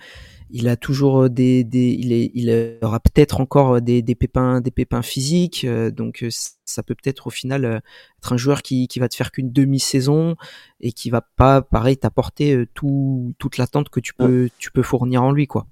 il 0.57 0.69
a 0.69 0.77
toujours 0.77 1.29
des, 1.29 1.65
des 1.65 1.89
il, 1.99 2.13
est, 2.13 2.31
il 2.33 2.79
aura 2.81 3.01
peut-être 3.01 3.41
encore 3.41 3.83
des, 3.83 4.03
des 4.03 4.15
pépins 4.15 4.61
des 4.61 4.71
pépins 4.71 5.03
physiques 5.03 5.65
euh, 5.65 5.91
donc 5.91 6.23
euh, 6.23 6.29
ça 6.65 6.85
peut 6.85 6.95
peut-être 6.95 7.27
au 7.27 7.31
final 7.31 7.65
euh, 7.65 7.81
être 8.21 8.33
un 8.33 8.37
joueur 8.37 8.63
qui, 8.63 8.87
qui 8.87 9.01
va 9.01 9.09
te 9.09 9.17
faire 9.17 9.33
qu'une 9.33 9.51
demi-saison 9.51 10.37
et 10.81 10.93
qui 10.93 11.11
va 11.11 11.23
pas 11.37 11.61
pareil 11.61 11.97
t'apporter 11.97 12.65
tout 12.73 13.35
toute 13.39 13.59
l'attente 13.59 13.89
que 13.89 13.99
tu 13.99 14.15
peux 14.15 14.49
tu 14.59 14.71
peux 14.71 14.83
fournir 14.83 15.25
en 15.25 15.33
lui 15.33 15.49
quoi. 15.49 15.67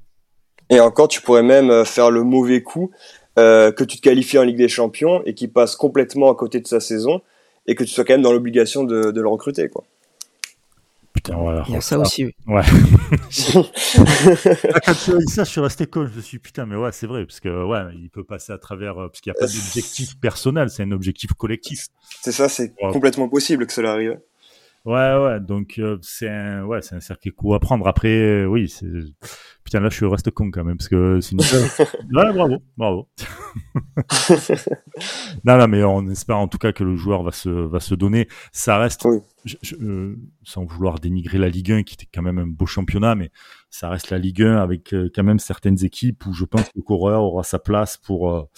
Et 0.68 0.80
encore 0.80 1.06
tu 1.06 1.22
pourrais 1.22 1.44
même 1.44 1.84
faire 1.84 2.10
le 2.10 2.24
mauvais 2.24 2.62
coup 2.62 2.90
euh, 3.38 3.70
que 3.70 3.84
tu 3.84 3.98
te 3.98 4.02
qualifies 4.02 4.38
en 4.38 4.42
Ligue 4.42 4.58
des 4.58 4.68
Champions 4.68 5.22
et 5.24 5.34
qui 5.34 5.46
passe 5.46 5.76
complètement 5.76 6.30
à 6.30 6.34
côté 6.34 6.60
de 6.60 6.66
sa 6.66 6.80
saison 6.80 7.22
et 7.68 7.76
que 7.76 7.84
tu 7.84 7.90
sois 7.90 8.04
quand 8.04 8.14
même 8.14 8.22
dans 8.22 8.32
l'obligation 8.32 8.82
de, 8.82 9.12
de 9.12 9.20
le 9.20 9.28
recruter 9.28 9.68
quoi. 9.68 9.84
Putain, 11.22 11.38
voilà. 11.38 11.64
Il 11.68 11.74
y 11.74 11.76
a 11.76 11.80
ça 11.80 11.98
aussi, 12.00 12.24
oui. 12.24 12.34
Ouais. 12.46 12.62
Quand 13.52 14.94
tu 15.04 15.12
as 15.12 15.18
dit 15.18 15.32
ça, 15.32 15.44
je 15.44 15.50
suis 15.50 15.60
resté 15.60 15.86
con. 15.86 16.06
Je 16.06 16.16
me 16.16 16.20
suis 16.20 16.38
dit, 16.38 16.42
putain, 16.42 16.66
mais 16.66 16.74
ouais, 16.74 16.90
c'est 16.90 17.06
vrai, 17.06 17.24
parce 17.24 17.38
que, 17.38 17.64
ouais, 17.64 17.94
il 17.94 18.10
peut 18.10 18.24
passer 18.24 18.52
à 18.52 18.58
travers, 18.58 18.94
parce 18.96 19.20
qu'il 19.20 19.32
n'y 19.32 19.38
a 19.38 19.40
pas 19.40 19.46
d'objectif 19.46 20.16
personnel, 20.20 20.68
c'est 20.68 20.82
un 20.82 20.90
objectif 20.90 21.32
collectif. 21.34 21.86
C'est 22.22 22.32
ça, 22.32 22.48
c'est 22.48 22.74
ouais. 22.82 22.92
complètement 22.92 23.28
possible 23.28 23.66
que 23.66 23.72
cela 23.72 23.92
arrive. 23.92 24.18
Ouais, 24.84 25.16
ouais, 25.16 25.38
donc 25.38 25.78
euh, 25.78 25.96
c'est 26.02 26.28
un, 26.28 26.64
ouais, 26.64 26.82
c'est 26.82 26.96
un 26.96 27.00
circuit 27.00 27.30
coup 27.30 27.54
à 27.54 27.60
prendre. 27.60 27.86
Après, 27.86 28.08
euh, 28.08 28.46
oui, 28.46 28.68
c'est, 28.68 28.88
putain, 29.62 29.78
là, 29.78 29.90
je 29.90 30.04
reste 30.04 30.32
con 30.32 30.50
quand 30.50 30.64
même 30.64 30.76
parce 30.76 30.88
que 30.88 31.20
c'est 31.20 31.32
une... 31.32 31.40
ouais, 32.16 32.32
bravo, 32.32 32.56
bravo. 32.76 33.08
non, 35.44 35.56
non, 35.56 35.68
mais 35.68 35.84
on 35.84 36.10
espère 36.10 36.38
en 36.38 36.48
tout 36.48 36.58
cas 36.58 36.72
que 36.72 36.82
le 36.82 36.96
joueur 36.96 37.22
va 37.22 37.30
se, 37.30 37.48
va 37.48 37.78
se 37.78 37.94
donner. 37.94 38.26
Ça 38.50 38.78
reste, 38.78 39.04
oui. 39.04 39.18
je, 39.44 39.56
je, 39.62 39.76
euh, 39.76 40.16
sans 40.42 40.64
vouloir 40.64 40.98
dénigrer 40.98 41.38
la 41.38 41.48
Ligue 41.48 41.70
1, 41.70 41.84
qui 41.84 41.94
était 41.94 42.08
quand 42.12 42.22
même 42.22 42.38
un 42.38 42.48
beau 42.48 42.66
championnat, 42.66 43.14
mais 43.14 43.30
ça 43.70 43.88
reste 43.88 44.10
la 44.10 44.18
Ligue 44.18 44.42
1 44.42 44.56
avec 44.56 44.94
euh, 44.94 45.10
quand 45.14 45.22
même 45.22 45.38
certaines 45.38 45.84
équipes 45.84 46.26
où 46.26 46.32
je 46.32 46.44
pense 46.44 46.64
que 46.64 46.76
le 46.76 46.82
coureur 46.82 47.22
aura 47.22 47.44
sa 47.44 47.58
place 47.58 47.96
pour 47.96 48.30
euh, 48.30 48.48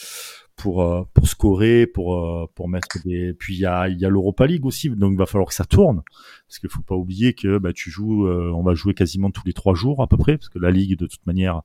pour 0.56 0.82
euh, 0.82 1.02
pour 1.14 1.28
scorer, 1.28 1.86
pour 1.86 2.16
euh, 2.16 2.46
pour 2.54 2.68
mettre 2.68 2.98
des. 3.04 3.34
Puis 3.34 3.54
il 3.54 3.60
y 3.60 3.66
a 3.66 3.88
il 3.88 3.98
y 3.98 4.04
a 4.04 4.08
l'Europa 4.08 4.46
League 4.46 4.64
aussi, 4.64 4.88
donc 4.90 5.12
il 5.12 5.18
va 5.18 5.26
falloir 5.26 5.48
que 5.48 5.54
ça 5.54 5.64
tourne, 5.64 6.02
parce 6.46 6.58
qu'il 6.58 6.70
faut 6.70 6.82
pas 6.82 6.94
oublier 6.94 7.34
que 7.34 7.58
bah 7.58 7.72
tu 7.72 7.90
joues, 7.90 8.26
euh, 8.26 8.52
on 8.54 8.62
va 8.62 8.74
jouer 8.74 8.94
quasiment 8.94 9.30
tous 9.30 9.44
les 9.46 9.52
trois 9.52 9.74
jours 9.74 10.02
à 10.02 10.06
peu 10.06 10.16
près, 10.16 10.38
parce 10.38 10.48
que 10.48 10.58
la 10.58 10.70
ligue 10.70 10.96
de 10.98 11.06
toute 11.06 11.26
manière 11.26 11.62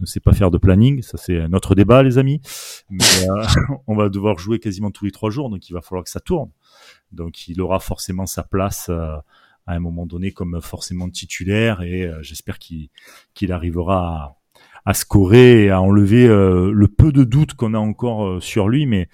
ne 0.00 0.06
sait 0.06 0.20
pas 0.20 0.32
faire 0.32 0.50
de 0.50 0.58
planning, 0.58 1.02
ça 1.02 1.16
c'est 1.16 1.48
notre 1.48 1.74
débat 1.74 2.02
les 2.02 2.18
amis, 2.18 2.40
mais 2.90 3.04
on 3.86 3.94
va 3.94 4.08
devoir 4.08 4.38
jouer 4.38 4.58
quasiment 4.58 4.90
tous 4.90 5.04
les 5.04 5.12
trois 5.12 5.30
jours, 5.30 5.48
donc 5.50 5.68
il 5.68 5.72
va 5.72 5.80
falloir 5.80 6.04
que 6.04 6.10
ça 6.10 6.20
tourne, 6.20 6.50
donc 7.12 7.48
il 7.48 7.60
aura 7.60 7.78
forcément 7.78 8.26
sa 8.26 8.42
place 8.42 8.88
à 8.88 9.22
un 9.72 9.80
moment 9.80 10.06
donné 10.06 10.32
comme 10.32 10.60
forcément 10.60 11.08
titulaire 11.08 11.82
et 11.82 12.10
j'espère 12.20 12.58
qu'il 12.58 12.88
qu'il 13.32 13.52
arrivera 13.52 14.16
à 14.16 14.36
à 14.84 14.94
scorer 14.94 15.64
et 15.64 15.70
à 15.70 15.80
enlever 15.80 16.26
euh, 16.26 16.70
le 16.72 16.88
peu 16.88 17.12
de 17.12 17.24
doute 17.24 17.54
qu'on 17.54 17.74
a 17.74 17.78
encore 17.78 18.26
euh, 18.26 18.40
sur 18.40 18.68
lui. 18.68 18.86
Mais 18.86 19.08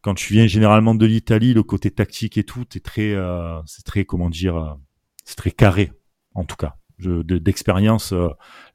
quand 0.00 0.14
tu 0.14 0.32
viens 0.32 0.46
généralement 0.46 0.94
de 0.94 1.06
l'Italie, 1.06 1.54
le 1.54 1.62
côté 1.62 1.90
tactique 1.90 2.36
et 2.38 2.44
tout, 2.44 2.64
c'est 2.70 2.82
très, 2.82 3.12
euh, 3.12 3.60
c'est 3.66 3.84
très, 3.84 4.04
comment 4.04 4.30
dire, 4.30 4.76
c'est 5.24 5.36
très 5.36 5.52
carré, 5.52 5.92
en 6.34 6.44
tout 6.44 6.56
cas. 6.56 6.76
D'expérience, 6.98 8.14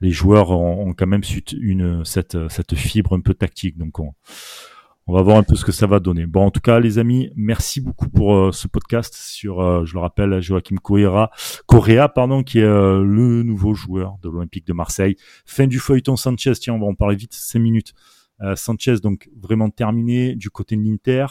les 0.02 0.12
joueurs 0.12 0.52
ont, 0.52 0.90
ont, 0.90 0.94
quand 0.94 1.08
même 1.08 1.22
une 1.62 2.04
cette 2.04 2.50
cette 2.50 2.76
fibre 2.76 3.16
un 3.16 3.22
peu 3.22 3.34
tactique. 3.34 3.78
Donc 3.78 4.00
on, 4.00 4.16
on 5.08 5.14
va 5.14 5.22
voir 5.22 5.38
un 5.38 5.44
peu 5.44 5.56
ce 5.56 5.64
que 5.64 5.72
ça 5.72 5.88
va 5.88 6.00
donner. 6.00 6.26
Bon, 6.26 6.46
en 6.46 6.52
tout 6.52 6.60
cas, 6.60 6.80
les 6.80 7.00
amis, 7.00 7.32
merci 7.36 7.80
beaucoup 7.80 8.10
pour 8.10 8.36
euh, 8.36 8.52
ce 8.52 8.68
podcast 8.68 9.14
sur, 9.16 9.62
euh, 9.62 9.86
je 9.86 9.94
le 9.94 10.00
rappelle, 10.00 10.42
Joachim 10.42 10.76
Correa, 10.76 11.32
Correa 11.66 12.10
pardon, 12.10 12.44
qui 12.44 12.60
est 12.60 12.64
euh, 12.64 13.02
le 13.04 13.44
nouveau 13.44 13.74
joueur 13.74 14.18
de 14.22 14.30
l'Olympique 14.30 14.68
de 14.68 14.74
Marseille. 14.74 15.16
Fin 15.46 15.66
du 15.66 15.80
feuilleton 15.80 16.18
Sanchez, 16.18 16.54
tiens, 16.60 16.74
on 16.74 16.80
va 16.80 16.88
en 16.88 16.96
parler 16.96 17.16
vite, 17.16 17.34
5 17.34 17.60
minutes. 17.60 17.94
Sanchez, 18.56 18.98
donc 19.02 19.32
vraiment 19.42 19.72
terminé 19.72 20.36
du 20.36 20.52
côté 20.52 20.76
de 20.76 20.84
l'Inter. 20.84 21.26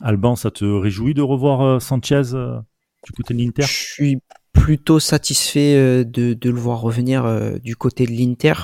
Alban, 0.00 0.36
ça 0.36 0.50
te 0.50 0.64
réjouit 0.64 1.12
de 1.12 1.20
revoir 1.20 1.82
Sanchez 1.82 2.22
du 3.04 3.12
côté 3.12 3.34
de 3.34 3.40
l'Inter? 3.40 3.66
Plutôt 4.52 4.98
satisfait 5.00 5.74
euh, 5.76 6.04
de, 6.04 6.36
le 6.42 6.58
voir 6.58 6.80
revenir 6.80 7.24
euh, 7.24 7.58
du 7.58 7.76
côté 7.76 8.06
de 8.06 8.12
l'Inter. 8.12 8.54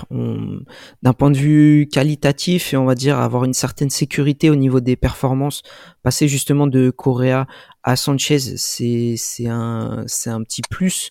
D'un 1.02 1.12
point 1.12 1.30
de 1.30 1.36
vue 1.36 1.88
qualitatif 1.90 2.72
et 2.72 2.76
on 2.76 2.84
va 2.84 2.94
dire 2.94 3.18
avoir 3.18 3.44
une 3.44 3.54
certaine 3.54 3.90
sécurité 3.90 4.50
au 4.50 4.56
niveau 4.56 4.80
des 4.80 4.96
performances, 4.96 5.62
passer 6.02 6.28
justement 6.28 6.66
de 6.66 6.90
Correa 6.90 7.46
à 7.82 7.96
Sanchez, 7.96 8.38
c'est 8.38 9.46
un 9.46 10.04
c'est 10.06 10.30
un 10.30 10.42
petit 10.42 10.62
plus. 10.68 11.10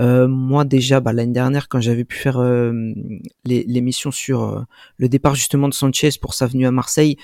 Euh, 0.00 0.26
moi 0.26 0.64
déjà, 0.64 1.00
bah, 1.00 1.12
l'année 1.12 1.32
dernière, 1.32 1.68
quand 1.68 1.80
j'avais 1.80 2.04
pu 2.04 2.16
faire 2.16 2.38
euh, 2.38 2.72
l'émission 3.44 4.10
sur 4.10 4.42
euh, 4.42 4.60
le 4.96 5.08
départ 5.08 5.34
justement 5.34 5.68
de 5.68 5.74
Sanchez 5.74 6.10
pour 6.20 6.34
sa 6.34 6.46
venue 6.46 6.66
à 6.66 6.70
Marseille, 6.70 7.16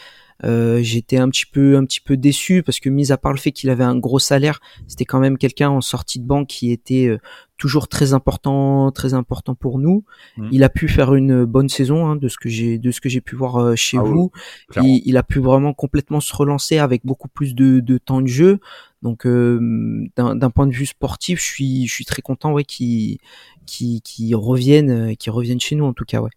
j'étais 0.43 1.17
un 1.17 1.29
petit 1.31 1.47
peu 1.47 1.77
un 1.77 1.85
petit 1.85 2.01
peu 2.01 2.17
déçu 2.17 2.63
parce 2.63 2.79
que 2.79 2.89
mis 2.89 3.11
à 3.11 3.17
part 3.17 3.33
le 3.33 3.39
fait 3.39 3.51
qu'il 3.51 3.71
avait 3.71 3.83
un 3.83 3.99
gros 3.99 4.21
salaire, 4.21 4.61
c'était 4.87 5.05
quand 5.05 5.19
même 5.19 5.37
quelqu'un 5.37 5.69
en 5.69 5.81
sortie 5.81 6.21
de 6.21 6.27
banque 6.27 6.47
qui 6.47 6.71
était 6.71 7.19
toujours 7.59 7.89
très 7.89 8.15
important 8.15 8.91
très 8.93 9.13
important 9.15 9.55
pour 9.55 9.79
nous. 9.79 10.05
Mmh. 10.37 10.49
Il 10.53 10.65
a 10.65 10.69
pu 10.69 10.89
faire 10.89 11.15
une 11.15 11.45
bonne 11.45 11.69
saison 11.69 12.07
hein, 12.07 12.17
de 12.17 12.29
ce 12.29 12.39
que 12.39 12.49
j'ai 12.49 12.79
de 12.79 12.91
ce 12.91 13.01
que 13.01 13.09
j'ai 13.09 13.21
pu 13.21 13.37
voir 13.37 13.57
euh, 13.57 13.75
chez 13.77 13.99
ah 13.99 14.03
vous. 14.03 14.31
Oui, 14.77 14.83
il, 14.83 15.03
il, 15.11 15.17
a 15.17 15.23
pu 15.23 15.41
vraiment 15.41 15.75
complètement 15.75 16.21
se 16.21 16.35
relancer 16.35 16.79
avec 16.79 17.05
beaucoup 17.05 17.29
plus 17.29 17.55
de, 17.55 17.81
de 17.81 17.99
temps 17.99 18.23
de 18.23 18.27
jeu. 18.27 18.61
Donc 19.03 19.27
euh, 19.27 20.09
d'un 20.17 20.51
point 20.51 20.67
de 20.67 20.75
vue 20.75 20.87
sportif, 20.87 21.41
je 21.41 21.45
suis 21.45 21.87
je 21.87 21.93
suis 21.93 22.05
très 22.05 22.23
content 22.23 22.53
ouais 22.53 22.65
qui 22.65 23.21
qui 23.67 24.01
qui 24.03 24.35
reviennent 24.35 25.15
qui 25.17 25.29
reviennent 25.31 25.61
chez 25.61 25.77
nous 25.77 25.85
en 25.85 25.93
tout 25.93 26.05
cas 26.05 26.21
ouais. 26.21 26.31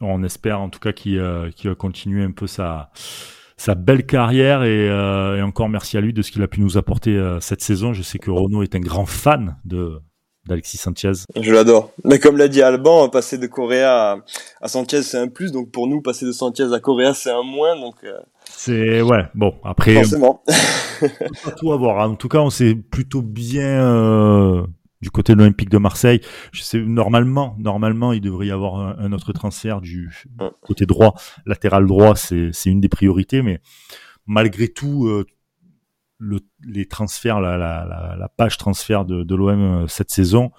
On 0.00 0.22
espère 0.22 0.60
en 0.60 0.70
tout 0.70 0.80
cas 0.80 0.92
qu'il 0.92 1.18
euh, 1.18 1.50
qu 1.50 1.68
va 1.68 1.74
continuer 1.74 2.24
un 2.24 2.30
peu 2.30 2.46
sa, 2.46 2.90
sa 3.56 3.74
belle 3.74 4.06
carrière 4.06 4.62
et, 4.62 4.88
euh, 4.88 5.36
et, 5.36 5.42
encore 5.42 5.68
merci 5.68 5.98
à 5.98 6.00
lui 6.00 6.14
de 6.14 6.22
ce 6.22 6.30
qu'il 6.32 6.42
a 6.42 6.48
pu 6.48 6.60
nous 6.60 6.78
apporter 6.78 7.16
euh, 7.16 7.38
cette 7.40 7.60
saison. 7.60 7.92
Je 7.92 8.02
sais 8.02 8.18
que 8.18 8.30
Renaud 8.30 8.62
est 8.62 8.74
un 8.74 8.80
grand 8.80 9.04
fan 9.04 9.58
de 9.64 10.00
d'Alexis 10.50 10.78
Sanchez. 10.78 11.12
Je 11.40 11.52
l'adore. 11.52 11.92
Mais 12.04 12.18
comme 12.18 12.36
l'a 12.36 12.48
dit 12.48 12.60
Alban, 12.60 13.08
passer 13.08 13.38
de 13.38 13.46
Correa 13.46 14.12
à, 14.12 14.16
à 14.60 14.68
Sanchez 14.68 15.02
c'est 15.02 15.16
un 15.16 15.28
plus, 15.28 15.52
donc 15.52 15.70
pour 15.70 15.86
nous 15.86 16.02
passer 16.02 16.26
de 16.26 16.32
Sanchez 16.32 16.72
à 16.74 16.80
Correa 16.80 17.14
c'est 17.14 17.30
un 17.30 17.42
moins, 17.42 17.78
donc. 17.80 17.94
Euh, 18.04 18.18
c'est 18.50 19.00
ouais 19.00 19.24
bon 19.34 19.54
après. 19.64 19.94
Forcément. 19.94 20.42
pas 21.44 21.52
tout 21.52 21.72
avoir. 21.72 22.10
En 22.10 22.16
tout 22.16 22.28
cas 22.28 22.38
on 22.38 22.50
s'est 22.50 22.74
plutôt 22.74 23.22
bien 23.22 23.82
euh, 23.82 24.66
du 25.00 25.10
côté 25.10 25.34
de 25.34 25.38
l'Olympique 25.38 25.70
de 25.70 25.78
Marseille. 25.78 26.20
Je 26.52 26.62
sais 26.62 26.80
normalement, 26.80 27.56
normalement, 27.58 28.12
il 28.12 28.20
devrait 28.20 28.48
y 28.48 28.50
avoir 28.50 28.74
un, 28.80 28.96
un 28.98 29.12
autre 29.12 29.32
transfert 29.32 29.80
du 29.80 30.10
côté 30.62 30.84
droit, 30.84 31.14
latéral 31.46 31.86
droit, 31.86 32.16
c'est 32.16 32.50
c'est 32.52 32.70
une 32.70 32.80
des 32.80 32.88
priorités, 32.88 33.42
mais 33.42 33.60
malgré 34.26 34.68
tout, 34.68 35.06
euh, 35.06 35.24
le, 36.20 36.40
les 36.64 36.86
transferts, 36.86 37.40
la, 37.40 37.56
la, 37.56 37.84
la, 37.88 38.16
la, 38.16 38.28
page 38.28 38.58
transfert 38.58 39.04
de, 39.04 39.24
de 39.24 39.34
l'OM 39.34 39.88
cette 39.88 40.10
saison, 40.10 40.52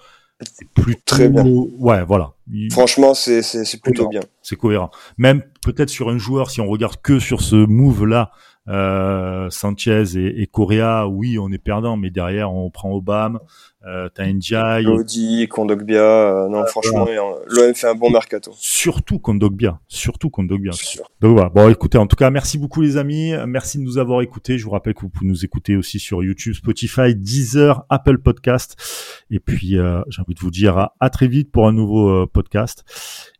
c'est 0.44 0.68
plutôt 0.68 1.00
très 1.06 1.28
bien. 1.28 1.44
Ouais, 1.44 2.04
voilà. 2.04 2.32
Il... 2.52 2.72
Franchement, 2.72 3.14
c'est 3.14 3.42
c'est 3.42 3.80
plutôt 3.80 4.08
bien. 4.08 4.20
C'est 4.42 4.56
cohérent. 4.56 4.90
Même 5.16 5.42
peut-être 5.62 5.90
sur 5.90 6.08
un 6.08 6.18
joueur, 6.18 6.50
si 6.50 6.60
on 6.60 6.66
regarde 6.66 6.96
que 7.00 7.18
sur 7.18 7.40
ce 7.40 7.56
move-là, 7.56 8.32
euh, 8.68 9.50
Sanchez 9.50 10.16
et, 10.16 10.42
et, 10.42 10.46
Correa, 10.46 11.08
oui, 11.08 11.38
on 11.38 11.50
est 11.50 11.58
perdant, 11.58 11.96
mais 11.96 12.10
derrière, 12.10 12.52
on 12.52 12.70
prend 12.70 12.92
Obama, 12.92 13.40
euh, 13.86 14.08
t'as 14.14 14.26
Ndiaye. 14.26 14.84
Lodi, 14.84 15.48
Kondogbia, 15.48 16.00
euh, 16.00 16.48
non, 16.48 16.64
franchement, 16.66 17.06
l'OM 17.48 17.74
fait 17.74 17.88
un 17.88 17.94
bon 17.94 18.10
mercato. 18.10 18.52
Surtout 18.54 19.18
Kondogbia, 19.18 19.80
surtout 19.88 20.30
Kondogbia. 20.30 20.72
Donc 21.20 21.32
voilà. 21.32 21.48
Bon, 21.48 21.68
écoutez, 21.68 21.98
en 21.98 22.06
tout 22.06 22.16
cas, 22.16 22.30
merci 22.30 22.58
beaucoup 22.58 22.80
les 22.80 22.96
amis, 22.96 23.32
merci 23.46 23.78
de 23.78 23.82
nous 23.82 23.98
avoir 23.98 24.22
écoutés. 24.22 24.58
Je 24.58 24.64
vous 24.64 24.70
rappelle 24.70 24.94
que 24.94 25.00
vous 25.00 25.08
pouvez 25.08 25.28
nous 25.28 25.44
écouter 25.44 25.76
aussi 25.76 25.98
sur 25.98 26.22
YouTube, 26.22 26.54
Spotify, 26.54 27.14
Deezer, 27.16 27.84
Apple 27.88 28.18
Podcast. 28.18 28.76
Et 29.30 29.40
puis, 29.40 29.78
euh, 29.78 30.02
j'ai 30.08 30.22
envie 30.22 30.34
de 30.34 30.40
vous 30.40 30.50
dire 30.50 30.78
à, 30.78 30.94
à 31.00 31.10
très 31.10 31.26
vite 31.26 31.50
pour 31.50 31.66
un 31.66 31.72
nouveau 31.72 32.08
euh, 32.08 32.26
podcast. 32.32 32.84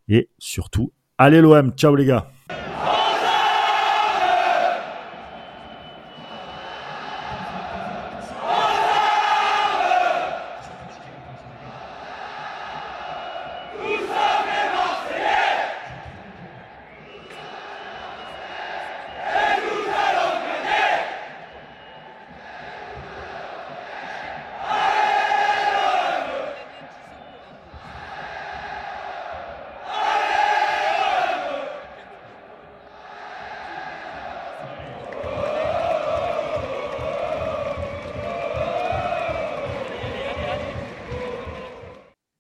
Et 0.09 0.31
surtout, 0.39 0.93
allez 1.19 1.41
l'OM, 1.41 1.71
ciao 1.73 1.95
les 1.95 2.07
gars. 2.07 2.27